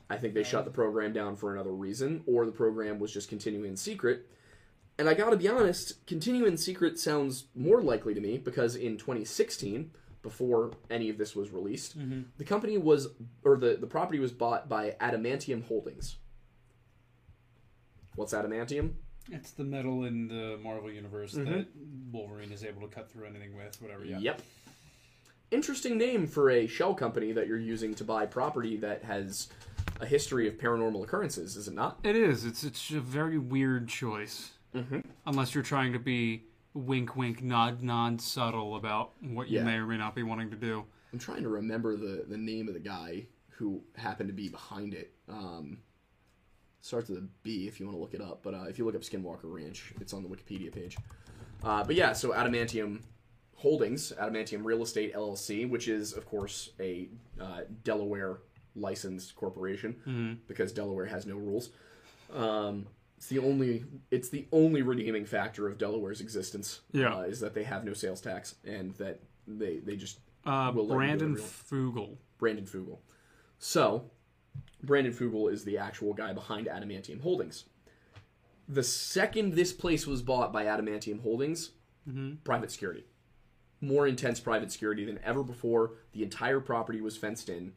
[0.09, 3.29] I think they shut the program down for another reason, or the program was just
[3.29, 4.27] continuing in secret.
[4.99, 8.97] And I gotta be honest, continuing in secret sounds more likely to me because in
[8.99, 9.91] 2016,
[10.23, 11.97] before any of this was released,
[12.39, 13.09] the company was,
[13.45, 16.17] or the, the property was bought by Adamantium Holdings.
[18.15, 18.93] What's Adamantium?
[19.31, 21.67] It's the metal in the Marvel universe that
[22.13, 24.05] Wolverine is able to cut through anything with, whatever.
[24.05, 24.19] Yeah.
[24.19, 24.43] Yep.
[25.51, 29.49] Interesting name for a shell company that you're using to buy property that has
[30.01, 31.99] a history of paranormal occurrences, is it not?
[32.05, 32.45] It is.
[32.45, 34.53] It's it's a very weird choice.
[34.75, 35.05] Mhm.
[35.27, 39.65] Unless you're trying to be wink, wink, nod, nod, subtle about what you Yeah.
[39.65, 40.85] may or may not be wanting to do.
[41.13, 44.95] I'm trying to remember the, the name of the guy who happened to be behind
[44.95, 45.13] it.
[45.29, 45.79] Um,
[46.81, 48.85] starts with a B if you want to look it up, but uh, if you
[48.85, 50.97] look up Skinwalker Ranch, it's on the Wikipedia page.
[51.63, 53.03] Uh, but yeah, so Adamantium
[53.57, 57.09] Holdings, Adamantium Real Estate LLC, which is of course a
[57.41, 58.39] uh, Delaware
[58.77, 61.71] licensed corporation because Delaware has no rules.
[62.35, 62.87] Um,
[63.19, 66.81] it's the only it's the only redeeming factor of Delaware's existence.
[66.93, 67.15] Yeah.
[67.15, 70.87] uh, is that they have no sales tax and that they they just Uh, We'll
[70.87, 72.17] let you do Brandon Fugel.
[72.39, 72.99] Brandon Fugel.
[73.59, 74.11] So,
[74.83, 77.65] Brandon Fugel is the actual guy behind Adamantium Holdings.
[78.69, 81.71] The second this place was bought by Adamantium Holdings,
[82.45, 83.05] private security.
[83.81, 85.93] more intense private security than ever before.
[86.13, 87.73] The entire property was fenced in,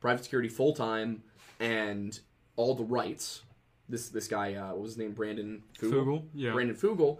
[0.00, 1.22] private security full time,
[1.60, 2.18] and
[2.56, 3.42] all the rights.
[3.88, 5.12] This this guy, uh, what was his name?
[5.12, 6.52] Brandon Fugel, yeah.
[6.52, 7.18] Brandon Fugel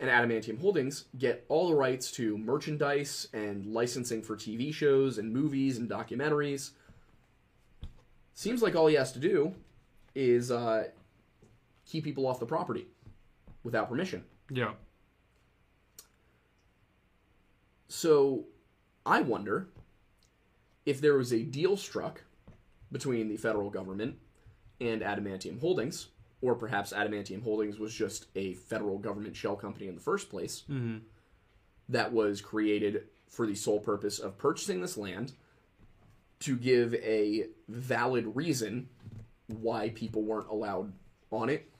[0.00, 5.32] and Adamantium Holdings get all the rights to merchandise and licensing for TV shows and
[5.32, 6.70] movies and documentaries.
[8.34, 9.54] Seems like all he has to do
[10.14, 10.88] is uh,
[11.86, 12.86] keep people off the property
[13.62, 14.24] without permission.
[14.50, 14.72] Yeah.
[17.88, 18.44] So
[19.06, 19.68] I wonder
[20.84, 22.22] if there was a deal struck
[22.90, 24.16] between the federal government
[24.80, 26.08] and Adamantium Holdings,
[26.42, 30.64] or perhaps Adamantium Holdings was just a federal government shell company in the first place
[31.88, 35.32] that was created for the sole purpose of purchasing this land
[36.44, 38.88] to give a valid reason
[39.48, 40.92] why people weren't allowed
[41.30, 41.70] on it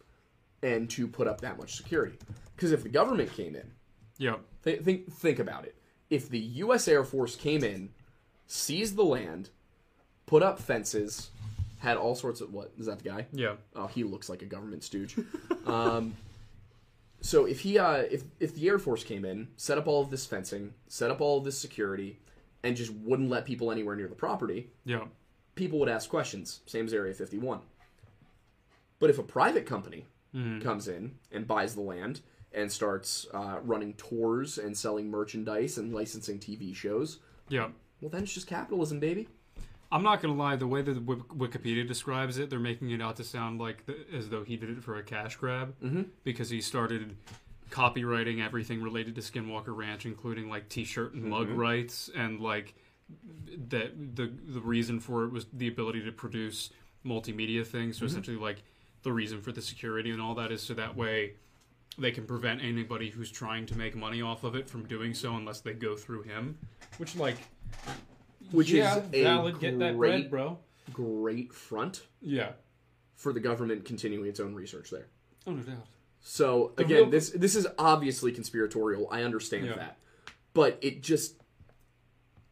[0.62, 2.16] and to put up that much security.
[2.56, 3.70] Because if the government came in,
[4.18, 4.36] Yeah.
[4.62, 5.74] Th- think think about it.
[6.10, 6.88] If the U.S.
[6.88, 7.90] Air Force came in,
[8.46, 9.50] seized the land,
[10.26, 11.30] put up fences,
[11.78, 13.26] had all sorts of what is that the guy?
[13.32, 13.56] Yeah.
[13.76, 15.16] Oh, he looks like a government stooge.
[15.66, 16.14] um,
[17.20, 20.10] so if he uh, if if the Air Force came in, set up all of
[20.10, 22.18] this fencing, set up all of this security,
[22.64, 25.04] and just wouldn't let people anywhere near the property, Yeah.
[25.54, 26.62] people would ask questions.
[26.66, 27.60] Same as Area 51.
[28.98, 30.06] But if a private company
[30.62, 32.20] comes in and buys the land
[32.52, 37.68] and starts uh, running tours and selling merchandise and licensing TV shows, Yeah.
[38.00, 39.28] well, then it's just capitalism, baby.
[39.92, 40.56] I'm not gonna lie.
[40.56, 44.28] The way that Wikipedia describes it, they're making it out to sound like the, as
[44.28, 46.02] though he did it for a cash grab, mm-hmm.
[46.24, 47.14] because he started
[47.70, 51.56] copyrighting everything related to Skinwalker Ranch, including like T-shirt and mug mm-hmm.
[51.56, 52.74] rights, and like
[53.68, 56.70] that the the reason for it was the ability to produce
[57.04, 57.96] multimedia things.
[57.96, 58.12] So mm-hmm.
[58.12, 58.62] essentially, like
[59.02, 61.34] the reason for the security and all that is so that way
[61.98, 65.36] they can prevent anybody who's trying to make money off of it from doing so
[65.36, 66.58] unless they go through him.
[66.98, 67.36] Which like
[68.50, 69.60] Which yeah, is a valid.
[69.60, 70.58] Get that bread, great, bro.
[70.92, 72.52] great front Yeah.
[73.16, 75.06] for the government continuing its own research there.
[75.46, 75.86] Oh no doubt.
[76.26, 79.06] So again, real- this this is obviously conspiratorial.
[79.10, 79.76] I understand Yeah.
[79.76, 79.98] that,
[80.54, 81.36] but it just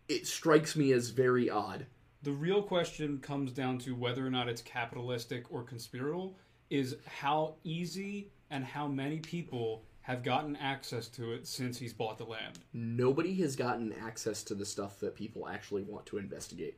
[0.09, 1.87] it strikes me as very odd.
[2.23, 6.37] The real question comes down to whether or not it's capitalistic or conspiratorial.
[6.69, 12.19] Is how easy and how many people have gotten access to it since he's bought
[12.19, 12.59] the land.
[12.73, 16.77] nobody has gotten access to the stuff that people actually want to investigate.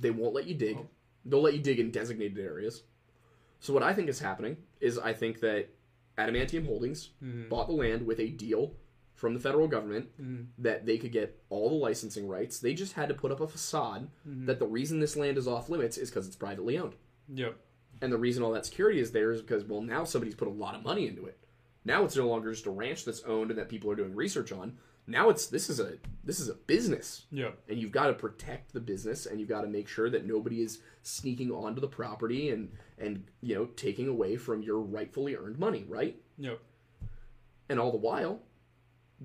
[0.00, 0.76] They won't let you dig.
[0.78, 0.86] Oh.
[1.24, 2.82] They'll let you dig in designated areas.
[3.60, 5.68] So what I think is happening is I think that
[6.18, 7.48] Adamantium Holdings mm-hmm.
[7.48, 8.74] bought the land with a deal
[9.14, 10.44] from the federal government mm-hmm.
[10.58, 12.58] that they could get all the licensing rights.
[12.58, 14.46] They just had to put up a facade mm-hmm.
[14.46, 16.94] that the reason this land is off limits is because it's privately owned.
[17.28, 17.56] Yep.
[18.00, 20.52] And the reason all that security is there is because, well, now somebody's put a
[20.52, 21.38] lot of money into it.
[21.84, 24.52] Now it's no longer just a ranch that's owned and that people are doing research
[24.52, 24.78] on.
[25.10, 25.94] Now it's this is a
[26.24, 27.58] this is a business, Yep.
[27.68, 30.62] and you've got to protect the business, and you've got to make sure that nobody
[30.62, 35.58] is sneaking onto the property and and you know taking away from your rightfully earned
[35.58, 36.16] money, right?
[36.38, 36.60] Yep.
[37.68, 38.40] And all the while,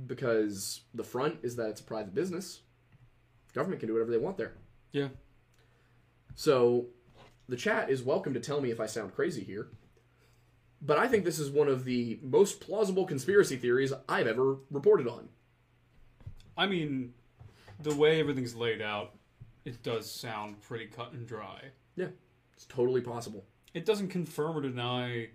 [0.08, 2.62] because the front is that it's a private business,
[3.54, 4.54] government can do whatever they want there.
[4.92, 5.10] Yeah.
[6.36, 6.88] So
[7.48, 9.68] the chat is welcome to tell me if I sound crazy here.
[10.82, 15.08] But I think this is one of the most plausible conspiracy theories I've ever reported
[15.08, 15.30] on.
[16.58, 17.14] I mean,
[17.82, 19.14] the way everything's laid out,
[19.66, 21.62] it does sound pretty cut and dry.
[21.96, 22.08] Yeah,
[22.54, 23.46] it's totally possible.
[23.74, 25.30] It doesn't confirm or deny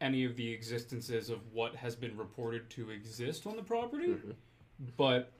[0.00, 4.30] any of the existences of what has been reported to exist on the property, mm-hmm.
[4.96, 5.32] but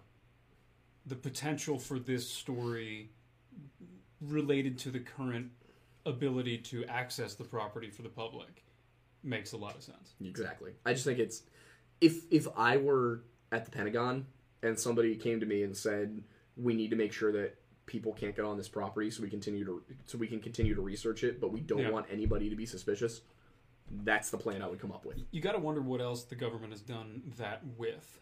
[1.06, 3.10] the potential for this story
[4.20, 5.50] related to the current
[6.04, 8.64] ability to access the property for the public
[9.22, 10.14] makes a lot of sense.
[10.22, 10.72] Exactly.
[10.84, 11.42] I just think it's
[12.00, 13.22] if if I were
[13.52, 14.26] at the Pentagon
[14.62, 16.22] and somebody came to me and said
[16.56, 17.56] we need to make sure that
[17.86, 20.80] people can't get on this property so we continue to so we can continue to
[20.82, 21.90] research it, but we don't Yeah.
[21.90, 23.22] want anybody to be suspicious.
[24.04, 25.18] That's the plan I would come up with.
[25.32, 28.20] You got to wonder what else the government has done that with.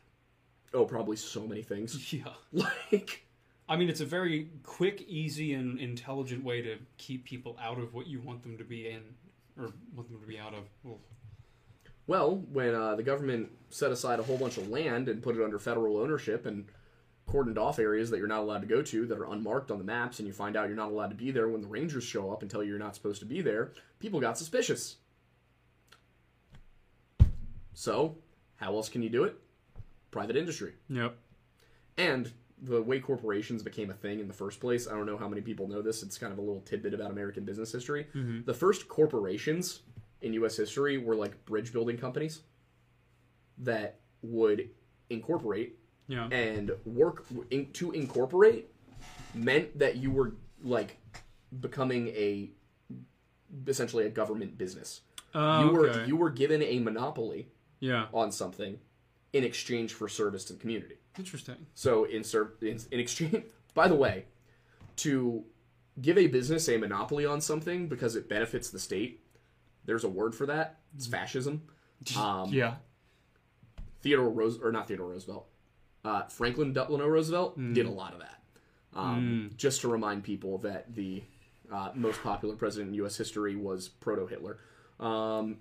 [0.72, 2.12] Oh, probably so many things.
[2.12, 2.32] Yeah.
[2.52, 3.24] Like
[3.70, 7.92] I mean, it's a very quick, easy, and intelligent way to keep people out of
[7.92, 9.02] what you want them to be in,
[9.58, 10.64] or want them to be out of.
[10.82, 11.00] Well,
[12.08, 15.44] Well, when uh, the government set aside a whole bunch of land and put it
[15.44, 16.64] under federal ownership and
[17.28, 19.84] cordoned off areas that you're not allowed to go to that are unmarked on the
[19.84, 22.32] maps, and you find out you're not allowed to be there when the rangers show
[22.32, 24.96] up and tell you you're not supposed to be there, people got suspicious.
[27.74, 28.16] So,
[28.56, 29.36] how else can you do it?
[30.10, 30.72] Private industry.
[30.88, 31.14] Yep.
[31.98, 32.32] And
[32.62, 35.42] the way corporations became a thing in the first place, I don't know how many
[35.42, 36.02] people know this.
[36.02, 38.06] It's kind of a little tidbit about American business history.
[38.46, 39.80] The first corporations
[40.22, 40.56] in U.S.
[40.56, 42.40] history were like bridge building companies
[43.58, 44.70] that would
[45.10, 46.28] incorporate Yeah.
[46.28, 48.68] and work in, to incorporate
[49.34, 50.98] meant that you were like
[51.60, 52.50] becoming a
[53.66, 55.02] essentially a government business.
[55.34, 56.06] Oh, you were okay.
[56.06, 57.48] you were given a monopoly
[57.80, 58.06] yeah.
[58.12, 58.78] on something
[59.32, 60.96] in exchange for service to the community.
[61.18, 61.56] Interesting.
[61.74, 63.44] So in ser- in, in exchange,
[63.74, 64.24] by the way,
[64.96, 65.44] to
[66.00, 69.20] give a business a monopoly on something because it benefits the state,
[69.88, 70.78] there's a word for that.
[70.94, 71.62] It's fascism.
[72.16, 72.74] Um, Yeah.
[74.02, 75.48] Theodore Rose or not Theodore Roosevelt,
[76.04, 78.40] uh, Franklin Delano Roosevelt did a lot of that.
[78.94, 81.24] Um, Just to remind people that the
[81.72, 83.16] uh, most popular president in U.S.
[83.16, 84.58] history was proto Hitler.
[85.00, 85.56] Um,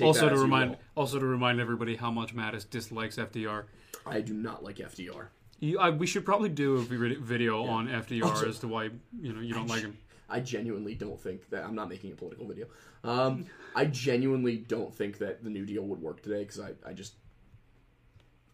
[0.00, 3.64] Also to remind, also to remind everybody how much Mattis dislikes FDR.
[4.04, 5.28] I do not like FDR.
[5.60, 8.90] You, I, we should probably do a vid- video on FDR Also- as to why
[9.20, 9.96] you know you don't like him.
[10.28, 12.66] I genuinely don't think that I'm not making a political video.
[13.04, 16.92] Um, I genuinely don't think that the New Deal would work today because I, I
[16.92, 17.14] just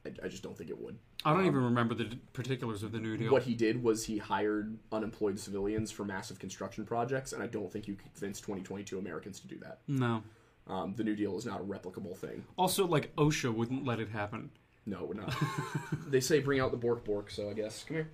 [0.07, 0.99] I, I just don't think it would.
[1.25, 3.33] I don't even remember the particulars of the New Deal.
[3.33, 7.73] What he did was he hired unemployed civilians for massive construction projects, and I don't
[7.73, 9.79] think you convince 2022 Americans to do that.
[9.89, 10.23] No.
[10.67, 12.45] Um, the New Deal is not a replicable thing.
[12.57, 14.51] Also, like OSHA wouldn't let it happen.
[14.87, 15.35] No, we're not.
[16.09, 18.11] they say bring out the Bork Bork, so I guess come here.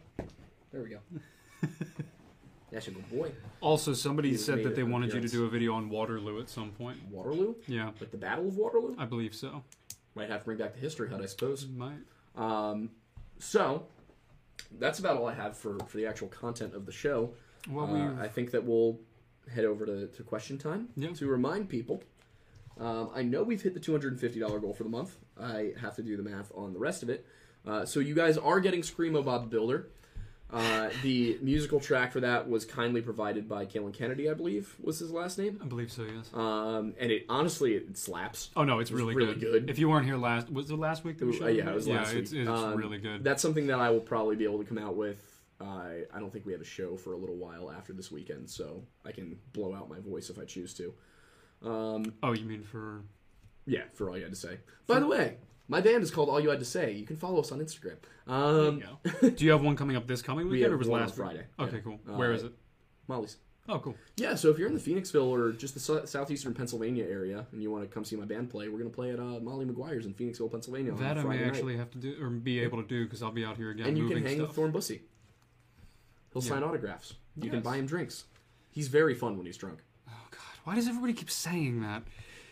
[0.72, 0.98] There we go.
[2.70, 3.32] That's a good boy.
[3.60, 5.32] Also, somebody He's said made that they an wanted you to appearance.
[5.32, 6.98] do a video on Waterloo at some point.
[7.10, 8.94] Waterloo, Yeah, like the Battle of Waterloo.
[8.98, 9.62] I believe so.
[10.14, 11.66] Might have to bring back the history hut, I suppose.
[11.66, 11.98] Might.
[12.36, 12.90] Um,
[13.38, 13.86] so
[14.78, 17.34] that's about all I have for for the actual content of the show.
[17.68, 19.00] Well, Uh, we've- I think that we'll
[19.48, 21.12] head over to, to question time Yeah.
[21.14, 22.02] to remind people.
[22.78, 25.18] Um, I know we've hit the two hundred and fifty dollar goal for the month.
[25.36, 27.26] I have to do the math on the rest of it.
[27.66, 29.88] Uh, so you guys are getting Screamo Bob the Builder.
[30.53, 34.98] Uh, the musical track for that was kindly provided by Kalen Kennedy, I believe was
[34.98, 35.61] his last name.
[35.62, 36.03] I believe so.
[36.05, 36.30] Yes.
[36.34, 38.51] Um, and it honestly it slaps.
[38.57, 39.53] Oh no, it's was really, really good.
[39.66, 39.70] good.
[39.70, 41.18] If you weren't here last, was it last week?
[41.18, 42.40] That we Uh, yeah, it was last It's, week.
[42.42, 43.22] it's Um, really good.
[43.22, 45.24] That's something that I will probably be able to come out with.
[45.61, 45.64] Uh,
[46.14, 48.82] I don't think we have a show for a little while after this weekend, so
[49.05, 50.94] I can blow out my voice if I choose to.
[51.62, 53.03] Um, oh, you mean for?
[53.66, 54.59] yeah, for all you had to say.
[54.86, 55.36] By the way,
[55.70, 56.92] my band is called All You Had to Say.
[56.92, 57.96] You can follow us on Instagram.
[58.26, 58.82] Um,
[59.34, 61.16] Do you have one coming up this coming we weekend, have or was last week?
[61.16, 61.44] Friday.
[61.58, 61.82] Okay, Yeah.
[61.82, 62.00] cool.
[62.08, 62.52] Uh, Where is it?
[63.08, 63.36] Molly's.
[63.68, 63.94] Oh, cool.
[64.16, 67.62] Yeah, so if you're in the Phoenixville or just the sou- southeastern Pennsylvania area and
[67.62, 69.64] you want to come see my band play, we're going to play at uh, Molly
[69.64, 70.92] Maguire's in Phoenixville, Pennsylvania.
[70.92, 71.46] on That I may night.
[71.46, 73.86] actually have to do or be able to do because I'll be out here again
[73.86, 74.48] and you can hang stuff.
[74.48, 75.02] with Thorn Bussy.
[76.32, 77.14] He'll sign autographs.
[77.36, 78.24] You can buy him drinks.
[78.72, 79.80] He's very fun when he's drunk.
[80.08, 82.02] oh God, why does everybody keep saying that?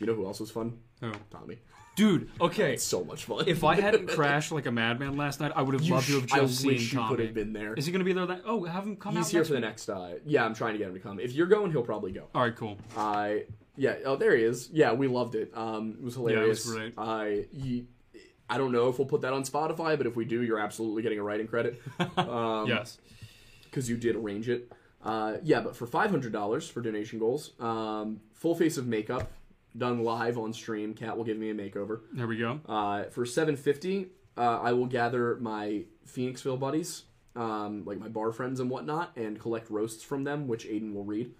[0.00, 0.78] You know who else was fun?
[1.02, 1.58] Oh, Tommy.
[1.98, 2.30] Dude.
[2.40, 2.74] Okay.
[2.74, 3.44] It's so much fun.
[3.48, 6.20] If I hadn't crashed like a madman last night, I would have You loved to
[6.20, 7.16] have sh- just I seen wish you Tommy.
[7.16, 7.74] could have been there.
[7.74, 8.26] Is he going to be there?
[8.26, 9.26] That oh, have him come out?
[9.26, 9.30] He's out.
[9.32, 10.10] here next for the week?
[10.10, 10.22] next.
[10.24, 11.18] Uh, yeah, I'm trying to get him to come.
[11.20, 12.28] If you're going, he'll probably go.
[12.34, 12.78] All right, cool.
[12.96, 13.44] I
[13.76, 13.96] yeah.
[14.04, 14.70] Oh, there he is.
[14.72, 15.50] Yeah, we loved it.
[15.54, 16.70] Um, it was hilarious.
[16.70, 16.94] great.
[16.96, 17.46] I
[18.48, 21.02] I don't know if we'll put that on Spotify, but if we do, you're absolutely
[21.02, 21.80] getting a writing credit.
[22.16, 22.98] Um, yes.
[23.64, 24.72] because you did arrange it.
[25.04, 29.30] Uh, yeah, but for five hundred dollars for donation goals, um, full face of makeup
[29.76, 30.94] done live on stream.
[30.94, 32.00] Cat will give me a makeover.
[32.12, 32.60] There we go.
[32.68, 37.04] Uh, for seven fifty, uh, I will gather my Phoenixville buddies,
[37.36, 41.04] um, like my bar friends and whatnot, and collect roasts from them, which Aidan will
[41.04, 41.32] read.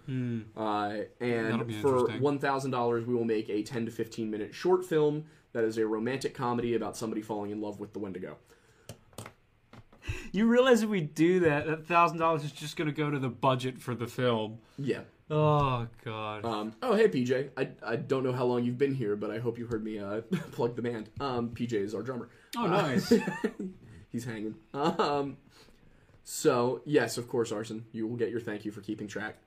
[0.55, 0.97] Uh.
[1.19, 4.53] That'll be and for one thousand dollars, we will make a ten to fifteen minute
[4.53, 8.37] short film that is a romantic comedy about somebody falling in love with the Wendigo.
[10.31, 13.19] You realize if we do that, that thousand dollars is just going to go to
[13.19, 14.59] the budget for the film.
[14.77, 15.01] Yeah.
[15.29, 16.43] Oh God.
[16.45, 17.49] Um, oh, hey, PJ.
[17.55, 19.99] I, I don't know how long you've been here, but I hope you heard me
[19.99, 20.21] uh,
[20.51, 21.09] plug the band.
[21.19, 22.29] Um, PJ is our drummer.
[22.57, 23.13] oh, Uh, nice.
[24.11, 24.55] he's hanging.
[24.73, 25.37] Um,
[26.23, 29.37] so, yes, of course, Arson, you will get your thank you for keeping track.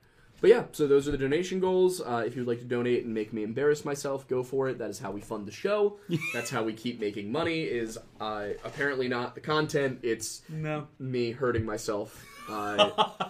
[0.41, 2.01] But yeah, so those are the donation goals.
[2.01, 4.77] Uh, if you'd like to donate and make me embarrass myself, go for it.
[4.77, 5.99] That is how we fund the show.
[6.33, 7.61] That's how we keep making money.
[7.63, 9.99] Is uh, apparently not the content.
[10.03, 10.87] It's no.
[10.99, 13.29] me hurting myself uh,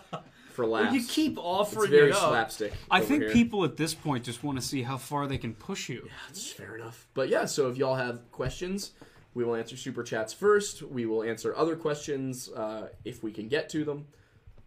[0.54, 0.94] for laughs.
[0.94, 2.30] You keep it's offering very it up.
[2.30, 2.74] slapstick.
[2.90, 3.32] I think here.
[3.32, 6.04] people at this point just want to see how far they can push you.
[6.06, 7.08] Yeah, that's fair enough.
[7.14, 8.92] But yeah, so if y'all have questions,
[9.34, 10.82] we will answer super chats first.
[10.84, 14.08] We will answer other questions uh, if we can get to them.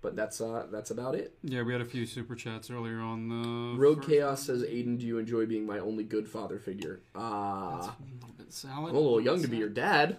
[0.02, 1.34] But that's uh, that's about it.
[1.42, 5.06] Yeah, we had a few super chats earlier on the Rogue Chaos says, "Aidan, do
[5.06, 8.90] you enjoy being my only good father figure?" Ah, A little bit salad.
[8.90, 10.18] I'm a little young to be your dad,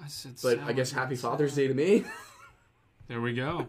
[0.00, 1.32] I said, but I guess Happy salad.
[1.38, 2.04] Father's Day to me.
[3.08, 3.66] There we go.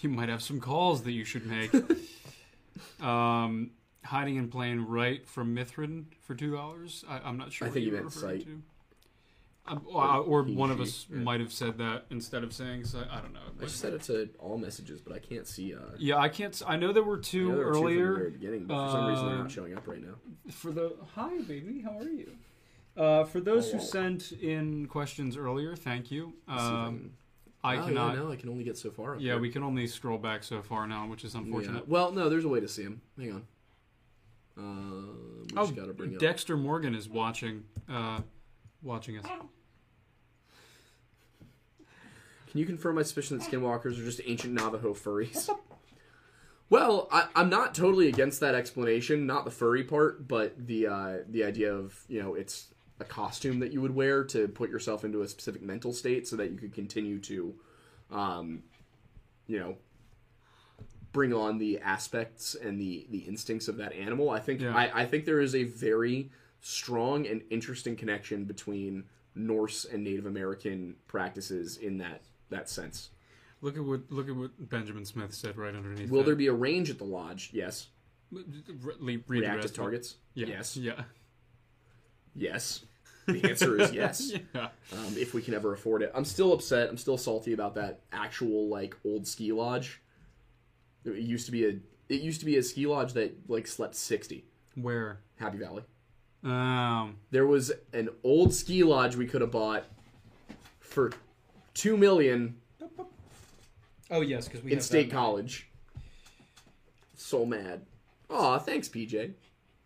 [0.02, 1.72] you might have some calls that you should make.
[3.00, 3.70] um,
[4.04, 7.04] hiding in plain right from Mithrin for two hours.
[7.08, 7.68] I, I'm not sure.
[7.68, 8.44] I think you meant sight.
[8.44, 8.62] to.
[9.66, 13.04] Um, or, or he, one of us might have said that instead of saying so.
[13.10, 13.40] I don't know.
[13.60, 15.74] I just set it to all messages, but I can't see.
[15.74, 16.60] Uh, yeah, I can't.
[16.66, 18.90] I know there were two there were two from the earlier very beginning, but for
[18.92, 20.14] some reason they're Uh, not showing up right now.
[20.50, 21.82] for the hi baby.
[21.82, 22.32] How are you?
[22.96, 23.82] Uh, for those who Oh.
[23.82, 26.32] sent in questions earlier, thank you.
[26.48, 27.12] See if I Um,
[27.62, 28.14] I Oh, cannot.
[28.14, 29.16] Yeah, no, I can only get so far.
[29.18, 29.40] Yeah, there.
[29.40, 31.40] we can only scroll back so far now, which is Yeah.
[31.40, 31.86] unfortunate.
[31.88, 33.02] Well, no, there's a way to see him.
[33.18, 33.46] Hang on.
[34.56, 36.20] Uh, Oh, just gotta bring it up.
[36.20, 38.20] Dexter Morgan is watching, uh,
[38.82, 39.26] watching us.
[42.50, 45.48] Can you confirm my suspicion that skinwalkers are just ancient Navajo furries?
[46.68, 49.26] well, I, I'm not totally against that explanation.
[49.26, 52.68] Not the furry part, but the uh, the idea of you know it's
[53.00, 56.36] a costume that you would wear to put yourself into a specific mental state so
[56.36, 57.54] that you could continue to,
[58.10, 58.62] um,
[59.46, 59.76] you know,
[61.12, 64.30] bring on the aspects and the the instincts of that animal.
[64.30, 64.76] I think Yeah.
[64.76, 66.30] I, I think there is a very
[66.60, 72.20] strong and interesting connection between Norse and Native American practices in that
[72.50, 73.10] that sense.
[73.62, 76.10] Look at what look at what Benjamin Smith said right underneath.
[76.10, 76.26] Will that.
[76.26, 77.50] there be a range at the lodge?
[77.52, 77.88] Yes.
[78.30, 78.44] Re-
[79.00, 79.76] read Reactive rest of it.
[79.82, 80.16] targets?
[80.34, 80.46] Yeah.
[80.46, 80.76] Yes.
[80.76, 81.02] Yeah.
[82.34, 82.84] Yes.
[83.26, 84.32] The answer is yes.
[84.54, 84.68] yeah.
[84.92, 86.10] Um, if we can ever afford it.
[86.14, 86.88] I'm still upset.
[86.88, 90.00] I'm still salty about that actual like old ski lodge.
[91.04, 93.94] It used to be a it used to be a ski lodge that like slept
[93.94, 94.44] 60.
[94.74, 95.20] Where?
[95.36, 95.84] Happy Valley.
[96.42, 97.16] Um.
[97.30, 99.84] There was an old ski lodge we could have bought
[100.80, 101.12] for
[101.74, 102.56] 2 million
[104.10, 105.16] Oh yes, because we in have State that.
[105.16, 105.68] College.
[107.16, 107.82] So mad.
[108.28, 109.34] Aw, thanks, PJ.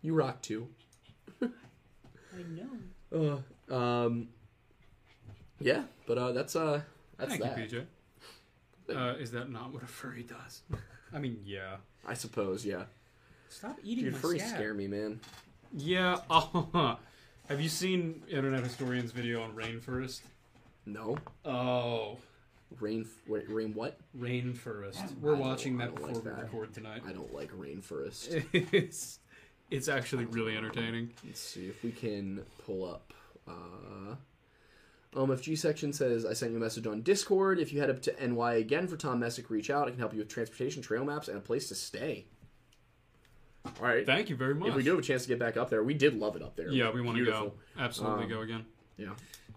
[0.01, 0.67] You rock too.
[1.41, 1.47] I
[2.49, 2.69] know.
[3.15, 4.27] Uh, um,
[5.59, 6.81] yeah, but uh, that's uh,
[7.17, 7.71] that's Thank that.
[7.71, 7.85] you,
[8.89, 8.95] PJ.
[8.95, 10.61] Uh, is that not what a furry does?
[11.13, 11.77] I mean, yeah.
[12.07, 12.83] I suppose, yeah.
[13.49, 14.55] Stop eating Dude, my furries scab.
[14.55, 15.19] scare me, man.
[15.75, 16.17] Yeah.
[16.29, 16.97] Oh,
[17.49, 20.21] have you seen Internet Historian's video on rainforest?
[20.85, 22.17] No, Oh,
[22.79, 23.07] rain.
[23.27, 23.97] Wait, rain what?
[24.19, 25.19] rainforest.
[25.19, 26.41] We're I watching that before like we that.
[26.43, 27.01] record tonight.
[27.07, 28.43] I don't like rainforest.
[29.69, 31.11] It's it's actually really entertaining.
[31.25, 33.13] Let's see if we can pull up.
[33.47, 34.15] Uh,
[35.41, 37.59] G section says I sent you a message on Discord.
[37.59, 39.87] If you head up to NY again for Tom Messick, reach out.
[39.87, 42.25] I can help you with transportation, trail maps, and a place to stay.
[43.65, 44.05] All right.
[44.05, 44.69] Thank you very much.
[44.69, 46.43] If we do have a chance to get back up there, we did love it
[46.43, 46.69] up there.
[46.69, 47.53] yeah, we want to go.
[47.79, 48.65] Absolutely Um, go again.
[48.97, 49.13] Yeah.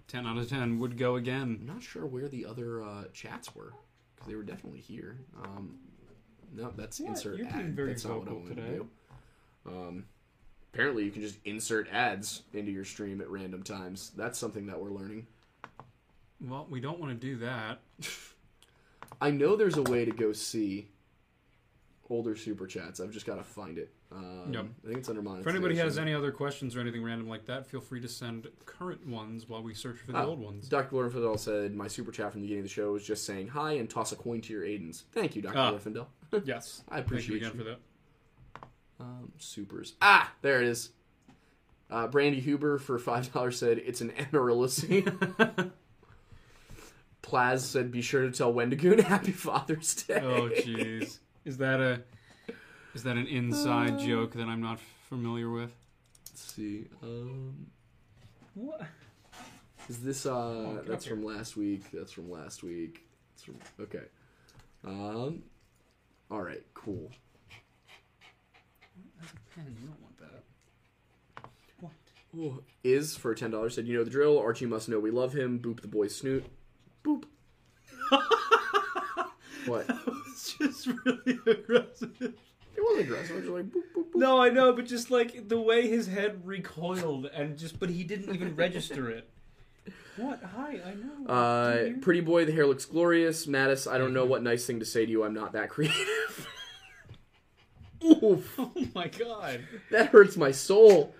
[0.06, 1.58] Ten out of ten would go again.
[1.60, 3.74] I'm not sure where the other uh, chats were
[4.14, 5.18] because they were definitely here.
[5.44, 5.74] Um,
[6.54, 7.10] no, that's What?
[7.10, 7.54] insert You're ad.
[7.58, 8.80] being very that's not what I vocal wanted today.
[9.68, 10.04] Um,
[10.72, 14.12] apparently, you can just insert ads into your stream at random times.
[14.16, 15.26] That's something that we're learning.
[16.40, 17.80] Well, we don't want to do that.
[19.20, 20.88] I know there's a way to go see
[22.10, 23.00] older super chats.
[23.00, 23.92] I've just got to find it.
[24.10, 24.64] Um, Yep.
[24.84, 25.48] I think it's under monetization.
[25.50, 28.48] If anybody has any other questions or anything random like that, feel free to send
[28.64, 30.68] current ones while we search for the Oh, old ones.
[30.68, 30.94] Dr.
[30.96, 33.72] Glorfindel said my super chat from the beginning of the show was just saying hi
[33.72, 35.02] and toss a coin to your Aidans.
[35.12, 35.58] Thank you, Dr.
[35.58, 35.72] Ah.
[35.72, 36.06] Glorfindel.
[36.44, 37.64] Yes, I appreciate Thank you you.
[37.64, 37.80] for that.
[39.00, 39.94] Um, supers.
[40.02, 40.90] Ah, there it is.
[41.90, 44.80] Uh, Brandy Huber for five dollars said it's an Amaryllis.
[47.22, 50.20] Plaz said be sure to tell Wendigoon Happy Father's Day.
[50.22, 51.18] Oh, jeez.
[51.44, 52.02] Is that a
[52.94, 54.78] is that an inside joke that I'm not
[55.08, 55.70] familiar with?
[56.30, 56.86] Let's see.
[57.02, 57.66] Um,
[58.54, 58.82] What?
[59.88, 60.72] is this uh?
[60.76, 61.84] get that's from last week.
[61.92, 63.02] That's from last week.
[63.34, 64.04] That's from okay.
[64.84, 65.42] Um.
[66.30, 66.62] All right.
[66.74, 67.10] Cool.
[69.20, 69.74] That's a pen.
[69.80, 70.44] You don't want that.
[71.80, 71.92] What?
[72.27, 72.27] Ooh,
[72.84, 74.38] is for ten dollars said you know the drill.
[74.38, 75.58] Archie must know we love him.
[75.58, 76.44] Boop the boy snoot.
[77.04, 77.24] Boop.
[79.66, 79.86] what?
[80.28, 82.12] It's just really aggressive.
[82.20, 83.36] It wasn't aggressive.
[83.36, 84.14] I was like boop boop boop.
[84.14, 88.04] No, I know, but just like the way his head recoiled and just but he
[88.04, 89.28] didn't even register it.
[90.16, 90.42] What?
[90.42, 91.26] Hi, I know.
[91.32, 93.46] Uh, pretty boy, the hair looks glorious.
[93.46, 94.28] Mattis, I don't know Mhm.
[94.28, 95.22] what nice thing to say to you.
[95.24, 96.48] I'm not that creative.
[98.04, 99.60] Oof, Oh my god.
[99.90, 101.14] that hurts my soul.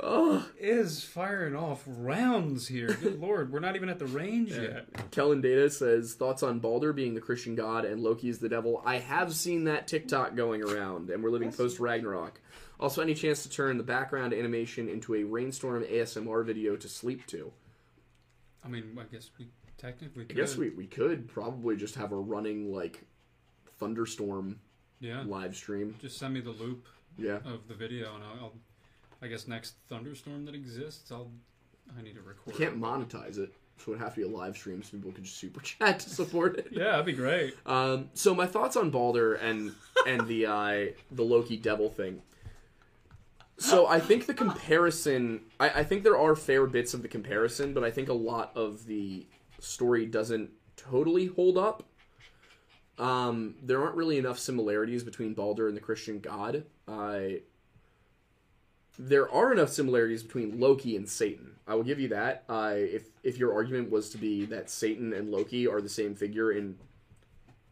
[0.00, 2.96] Oh, Is firing off rounds here.
[3.00, 4.86] Good lord, we're not even at the range yet.
[5.10, 8.82] Kellen Data says thoughts on Balder being the Christian god and Loki is the devil.
[8.86, 12.40] I have seen that TikTok going around, and we're living post Ragnarok.
[12.78, 17.26] Also, any chance to turn the background animation into a rainstorm ASMR video to sleep
[17.26, 17.52] to?
[18.64, 20.36] I mean, I guess we technically I could.
[20.36, 23.02] guess we, we could probably just have a running like
[23.80, 24.60] thunderstorm
[25.00, 25.22] Yeah.
[25.26, 25.96] live stream.
[26.00, 26.86] Just send me the loop
[27.16, 27.38] Yeah.
[27.44, 28.52] of the video and I'll, I'll
[29.22, 31.30] I guess next thunderstorm that exists, I'll
[31.96, 32.46] I need to record.
[32.46, 35.12] We can't monetize it, so it would have to be a live stream so people
[35.12, 36.68] could just super chat to support it.
[36.70, 37.54] Yeah, that'd be great.
[37.66, 39.74] Um, so my thoughts on Balder and
[40.06, 42.22] and the uh, the Loki devil thing.
[43.60, 47.74] So I think the comparison, I, I think there are fair bits of the comparison,
[47.74, 49.26] but I think a lot of the
[49.58, 51.82] story doesn't totally hold up.
[52.98, 56.64] Um, there aren't really enough similarities between Balder and the Christian God.
[56.86, 57.42] I
[58.98, 61.52] there are enough similarities between Loki and Satan.
[61.66, 62.44] I will give you that.
[62.48, 66.14] Uh, if if your argument was to be that Satan and Loki are the same
[66.14, 66.76] figure in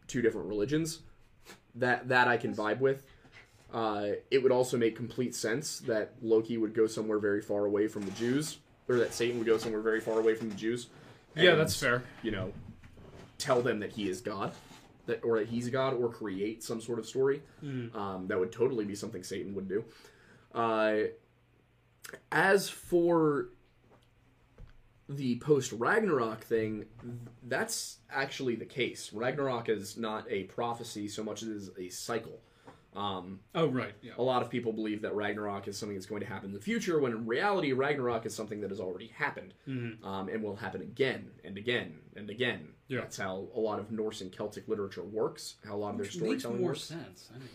[0.07, 0.99] two different religions,
[1.75, 3.03] that that I can vibe with.
[3.73, 7.87] Uh, it would also make complete sense that Loki would go somewhere very far away
[7.89, 10.87] from the Jews, or that Satan would go somewhere very far away from the Jews.
[11.35, 12.03] Yeah, that's fair.
[12.23, 12.53] You know,
[13.37, 14.53] tell them that he is God,
[15.07, 17.41] that or that he's God, or create some sort of story.
[17.93, 19.83] Um, that would totally be something Satan would do.
[20.57, 21.09] Uh,
[22.31, 23.49] as for
[25.09, 26.85] the post Ragnarok thing,
[27.43, 29.11] that's actually the case.
[29.13, 32.39] Ragnarok is not a prophecy so much as it is a cycle.
[32.95, 34.13] Um, Oh right, yeah.
[34.17, 36.59] a lot of people believe that Ragnarok is something that's going to happen in the
[36.61, 40.81] future, when in reality, Ragnarok is something that has already happened um, and will happen
[40.81, 42.69] again and again and again.
[42.87, 43.01] Yeah.
[43.01, 46.05] That's how a lot of Norse and Celtic literature works, how a lot of their
[46.07, 46.81] Which makes more works.
[46.85, 47.49] sense anyway.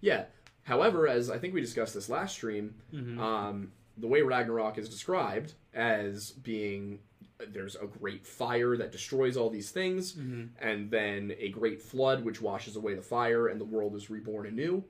[0.00, 0.24] Yeah.
[0.68, 2.74] However, as I think we discussed this last stream,
[3.18, 7.00] um, the way Ragnarok is described as being
[7.52, 10.14] there's a great fire that destroys all these things,
[10.60, 14.46] and then a great flood which washes away the fire, and the world is reborn
[14.46, 14.84] anew.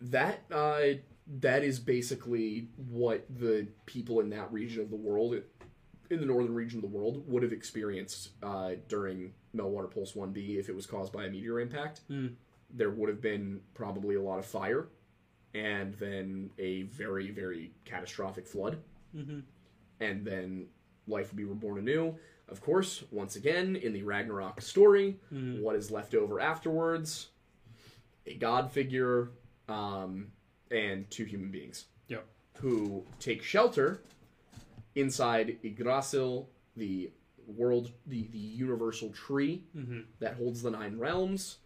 [0.00, 0.98] That uh,
[1.40, 5.34] that is basically what the people in that region of the world,
[6.10, 10.32] in the northern region of the world, would have experienced uh, during Meltwater Pulse One
[10.32, 12.00] B if it was caused by a meteor impact
[12.72, 14.88] there would have been probably a lot of fire
[15.54, 18.78] and then a very very catastrophic flood.
[19.16, 19.40] Mm-hmm.
[20.00, 20.66] And then
[21.06, 22.16] life would be reborn anew.
[22.48, 25.62] Of course once again in the ragnarok story mm-hmm.
[25.62, 27.28] what is left over afterwards?
[28.26, 29.30] A god figure
[29.68, 30.28] um,
[30.70, 32.26] and two human beings Yep.
[32.58, 34.02] who take shelter
[34.94, 37.10] inside Yggdrasil, the
[37.46, 40.00] world, the, the universal tree mm-hmm.
[40.20, 41.58] that holds the nine realms.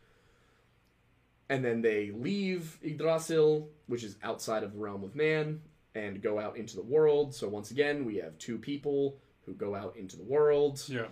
[1.48, 5.60] And then they leave Yggdrasil, which is outside of the realm of man,
[5.94, 7.34] and go out into the world.
[7.34, 10.82] So once again, we have two people who go out into the world.
[10.88, 11.06] Yeah.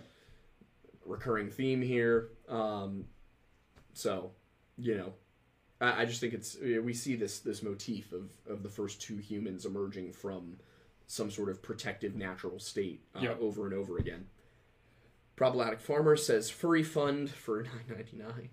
[1.05, 2.29] Recurring theme here.
[2.49, 3.05] Um,
[3.93, 4.31] so,
[4.77, 5.13] you know,
[5.79, 9.17] I, I just think it's we see this this motif of of the first two
[9.17, 10.57] humans emerging from
[11.07, 14.25] some sort of protective natural state uh, over and over again.
[15.35, 18.49] Problematic farmer says furry fund for nine ninety nine.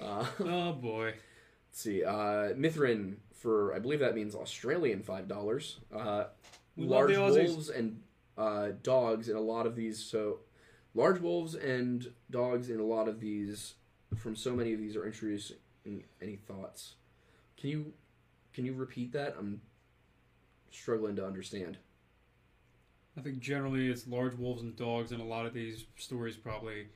[0.00, 1.06] Uh, Oh boy.
[1.68, 5.78] let's see, uh, Mithrin for I believe that means Australian five dollars.
[5.94, 6.24] Uh,
[6.76, 8.00] large wolves and
[8.36, 9.98] uh, dogs in a lot of these.
[10.04, 10.40] So,
[10.94, 13.74] large wolves and dogs in a lot of these.
[14.16, 15.52] From so many of these are introduced.
[15.86, 16.94] Any, any thoughts?
[17.56, 17.92] Can you
[18.52, 19.36] can you repeat that?
[19.38, 19.60] I'm
[20.70, 21.78] struggling to understand.
[23.16, 26.86] I think generally it's large wolves and dogs, and a lot of these stories probably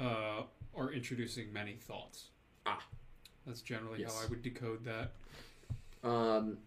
[0.00, 0.42] uh,
[0.74, 2.28] are introducing many thoughts.
[2.66, 2.82] Ah.
[3.46, 4.14] That's generally Yes.
[4.14, 5.12] how I would decode that.
[6.02, 6.58] Um,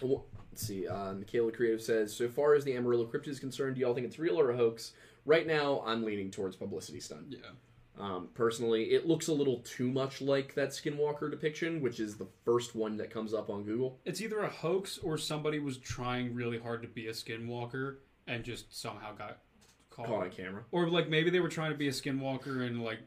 [0.00, 0.86] wh- let's see.
[0.86, 4.06] Uh, Michaela Creative says, so far as the Amarillo crypt is concerned, do y'all think
[4.06, 4.92] it's real or a hoax?
[5.24, 7.26] Right now, I'm leaning towards publicity stunt.
[7.30, 7.38] Yeah.
[7.98, 12.26] Um, personally, it looks a little too much like that Skinwalker depiction, which is the
[12.44, 13.98] first one that comes up on Google.
[14.06, 18.42] It's either a hoax or somebody was trying really hard to be a skinwalker and
[18.44, 19.38] just somehow got
[19.94, 20.06] caught.
[20.06, 20.62] Caught on camera.
[20.70, 23.00] Or like maybe they were trying to be a skinwalker and like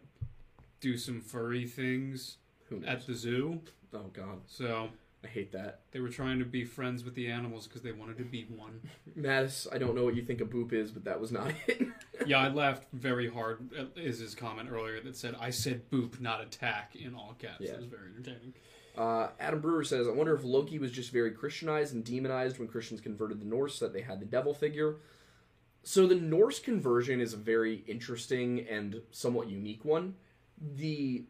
[0.80, 2.38] do some furry things
[2.86, 3.62] at the zoo.
[3.94, 4.90] Oh God, So
[5.24, 5.80] I hate that.
[5.92, 8.82] they were trying to be friends with the animals because they wanted to be one.
[9.18, 11.88] Mattis, I don't know what you think a boop is, but that was not it.
[12.28, 16.42] yeah, I laughed very hard at his comment earlier that said, I said boop, not
[16.42, 17.62] attack, in all caps.
[17.62, 17.72] Yeah.
[17.72, 18.54] It was very entertaining.
[18.98, 22.68] Uh, Adam Brewer says, I wonder if Loki was just very Christianized and demonized when
[22.68, 24.98] Christians converted the Norse, that they had the devil figure.
[25.88, 30.16] So the Norse conversion is a very interesting and somewhat unique one.
[30.60, 31.26] The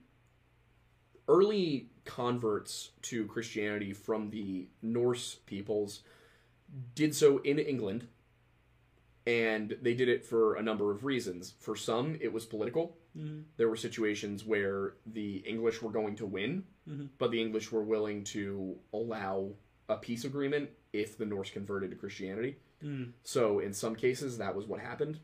[1.28, 6.04] early converts to Christianity from the Norse peoples
[6.96, 8.08] did so in England,
[9.28, 11.56] and they did it for a number of reasons.
[11.60, 12.96] For some, it was political.
[13.18, 13.42] Mm-hmm.
[13.58, 17.08] There were situations where the English were going to win, mm-hmm.
[17.18, 19.50] but the English were willing to allow
[19.90, 22.56] a peace agreement if the Norse converted to Christianity.
[23.24, 25.20] So in some cases, that was what happened.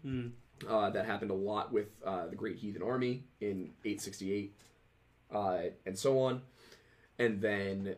[0.67, 4.55] Uh, that happened a lot with uh, the Great Heathen Army in 868,
[5.33, 6.41] uh, and so on.
[7.17, 7.95] And then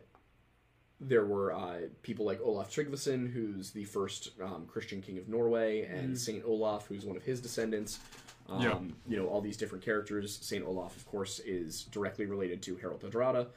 [1.00, 5.82] there were uh, people like Olaf Tryggvason, who's the first um, Christian king of Norway,
[5.84, 8.00] and Saint Olaf, who's one of his descendants.
[8.48, 8.78] Um, Yeah.
[9.08, 10.38] You know, all these different characters.
[10.40, 13.48] Saint Olaf, of course, is directly related to Harold Hardrada.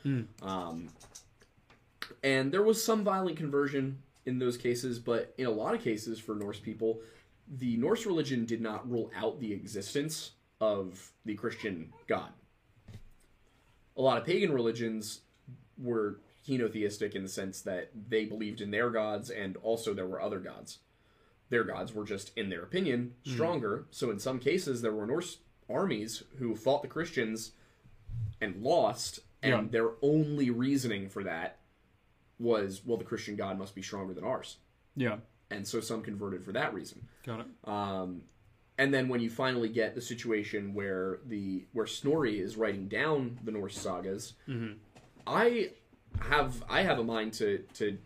[0.41, 0.89] Um,
[2.23, 6.19] and there was some violent conversion in those cases, but in a lot of cases
[6.19, 6.99] for Norse people,
[7.47, 12.29] the Norse religion did not rule out the existence of the Christian God.
[13.95, 15.21] A lot of pagan religions
[15.77, 20.21] were henotheistic in the sense that they believed in their gods and also there were
[20.21, 20.79] other gods.
[21.49, 23.31] Their gods were just, in their opinion, hmm.
[23.31, 23.85] stronger.
[23.91, 25.37] So in some cases, there were Norse
[25.69, 27.53] armies who fought the Christians
[28.41, 29.71] and lost, and Yeah.
[29.71, 31.59] their only reasoning for that
[32.39, 34.57] was, well, the Christian god must be stronger than ours.
[34.95, 35.17] Yeah.
[35.49, 37.07] And so some converted for that reason.
[37.25, 37.47] Got it.
[37.63, 38.23] Um,
[38.77, 43.39] and then when you finally get the situation where the where Snorri is writing down
[43.43, 44.33] the Norse sagas,
[45.25, 45.71] I
[46.19, 47.97] have I have a mind to to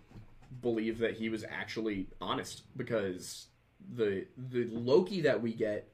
[0.62, 3.48] believe that he was actually honest because
[3.96, 5.92] the the Loki that we get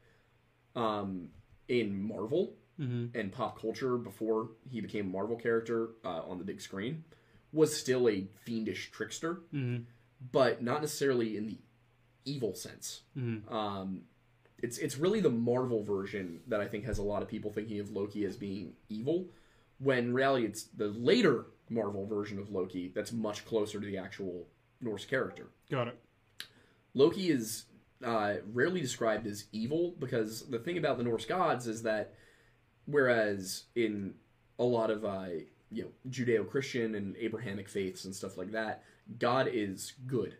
[0.75, 1.29] um,
[1.67, 2.53] in Marvel
[3.15, 7.03] and pop culture before he became a Marvel character uh, on the big screen
[7.53, 9.41] was still a fiendish trickster,
[10.31, 11.57] but not necessarily in the
[12.25, 13.01] evil sense.
[13.49, 14.01] Um,
[14.59, 17.79] it's it's really the Marvel version that I think has a lot of people thinking
[17.79, 19.27] of Loki as being evil,
[19.79, 23.97] when in reality it's the later Marvel version of Loki that's much closer to the
[23.97, 24.47] actual
[24.81, 25.47] Norse character.
[25.69, 25.99] Got it.
[26.93, 27.65] Loki is
[28.03, 32.13] uh, rarely described as evil because the thing about the Norse gods is that
[32.85, 34.15] whereas in
[34.59, 35.27] a lot of uh,
[35.71, 38.83] you know Judeo-Christian and Abrahamic faiths and stuff like that,
[39.19, 40.35] God is good.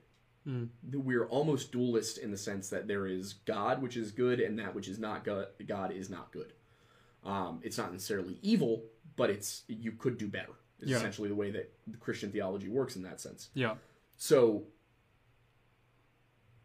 [0.93, 4.73] We're almost dualist in the sense that there is God, which is good, and that
[4.73, 6.53] which is not God, God is not good.
[7.25, 8.84] Um, it's not necessarily evil,
[9.17, 10.53] but it's you could do better.
[10.80, 10.97] Is Yeah.
[10.97, 13.49] essentially the way that Christian theology works in that sense.
[13.55, 13.75] Yeah.
[14.15, 14.67] So,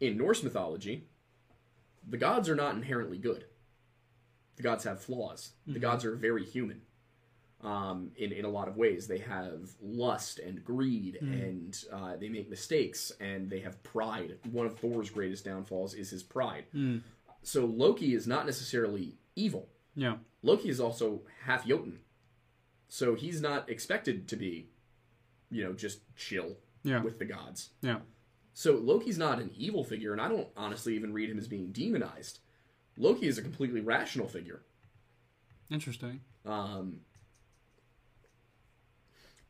[0.01, 1.09] in Norse mythology,
[2.09, 3.47] the gods are not inherently good.
[4.57, 5.53] The gods have flaws.
[5.67, 6.83] The gods are very human.
[7.63, 12.29] Um, in in a lot of ways, they have lust and greed, and uh, they
[12.29, 14.37] make mistakes, and they have pride.
[14.51, 16.65] One of Thor's greatest downfalls is his pride.
[17.45, 19.69] So Loki is not necessarily evil.
[19.95, 20.17] Yeah.
[20.43, 22.01] Loki is also half Jotun,
[22.89, 24.69] so he's not expected to be,
[25.51, 27.01] you know, just chill Yeah.
[27.03, 27.71] with the gods.
[27.81, 28.01] Yeah.
[28.55, 31.71] So Loki's not an evil figure, and I don't honestly even read him as being
[31.73, 32.41] demonized.
[32.97, 34.63] Loki is a completely rational figure.
[35.71, 36.21] Interesting.
[36.45, 37.01] Um,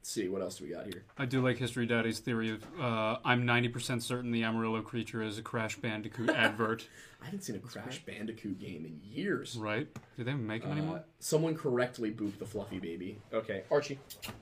[0.02, 1.04] see, what else do we got here?
[1.18, 5.38] I do like History Daddy's theory of uh, I'm 90% certain the Amarillo creature is
[5.38, 6.86] a Crash Bandicoot advert.
[7.20, 9.56] I haven't seen a Crash Bandicoot game in years.
[9.56, 9.88] Right?
[10.16, 11.04] Do they make them Uh, anymore?
[11.20, 13.18] someone correctly booped the fluffy baby.
[13.32, 13.98] Okay, Archie,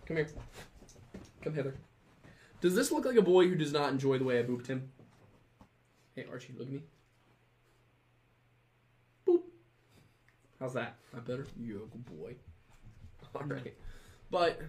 [0.07, 0.29] come here.
[1.43, 1.75] Come hither.
[2.61, 4.91] Does this look like a boy who does not enjoy the way I booped him?
[6.15, 6.83] Hey, Archie, look at me.
[9.27, 9.41] Boop.
[10.59, 10.97] How's that?
[11.15, 11.47] Not better?
[11.59, 12.35] You're a good boy.
[13.35, 13.75] All right.
[14.31, 14.61] But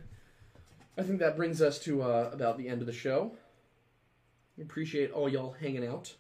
[1.02, 3.32] I think that brings us to uh, about the end of the show.
[4.56, 6.14] We appreciate all y'all hanging out,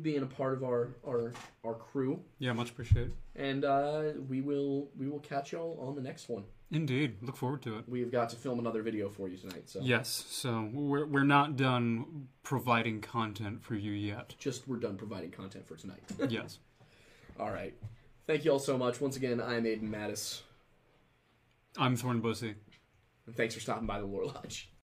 [0.00, 1.32] being a part of our our
[1.64, 3.14] our crew Yeah, much appreciated.
[3.34, 6.44] and uh, we will we will catch y'all on the next one.
[6.70, 7.16] Indeed.
[7.20, 7.88] Look forward to it.
[7.88, 10.26] We've got to film another video for you tonight, so Yes.
[10.28, 14.36] So we're, we're not done providing content for you yet.
[14.38, 16.02] just we're done providing content for tonight.
[16.28, 16.60] yes.
[17.40, 17.74] all right,
[18.28, 19.00] thank you all so much.
[19.00, 20.42] Once again, I'm Aidan Mattis,
[21.76, 22.54] I'm Thorn Bussy.
[23.28, 24.70] And thanks for stopping by the Lore Lodge.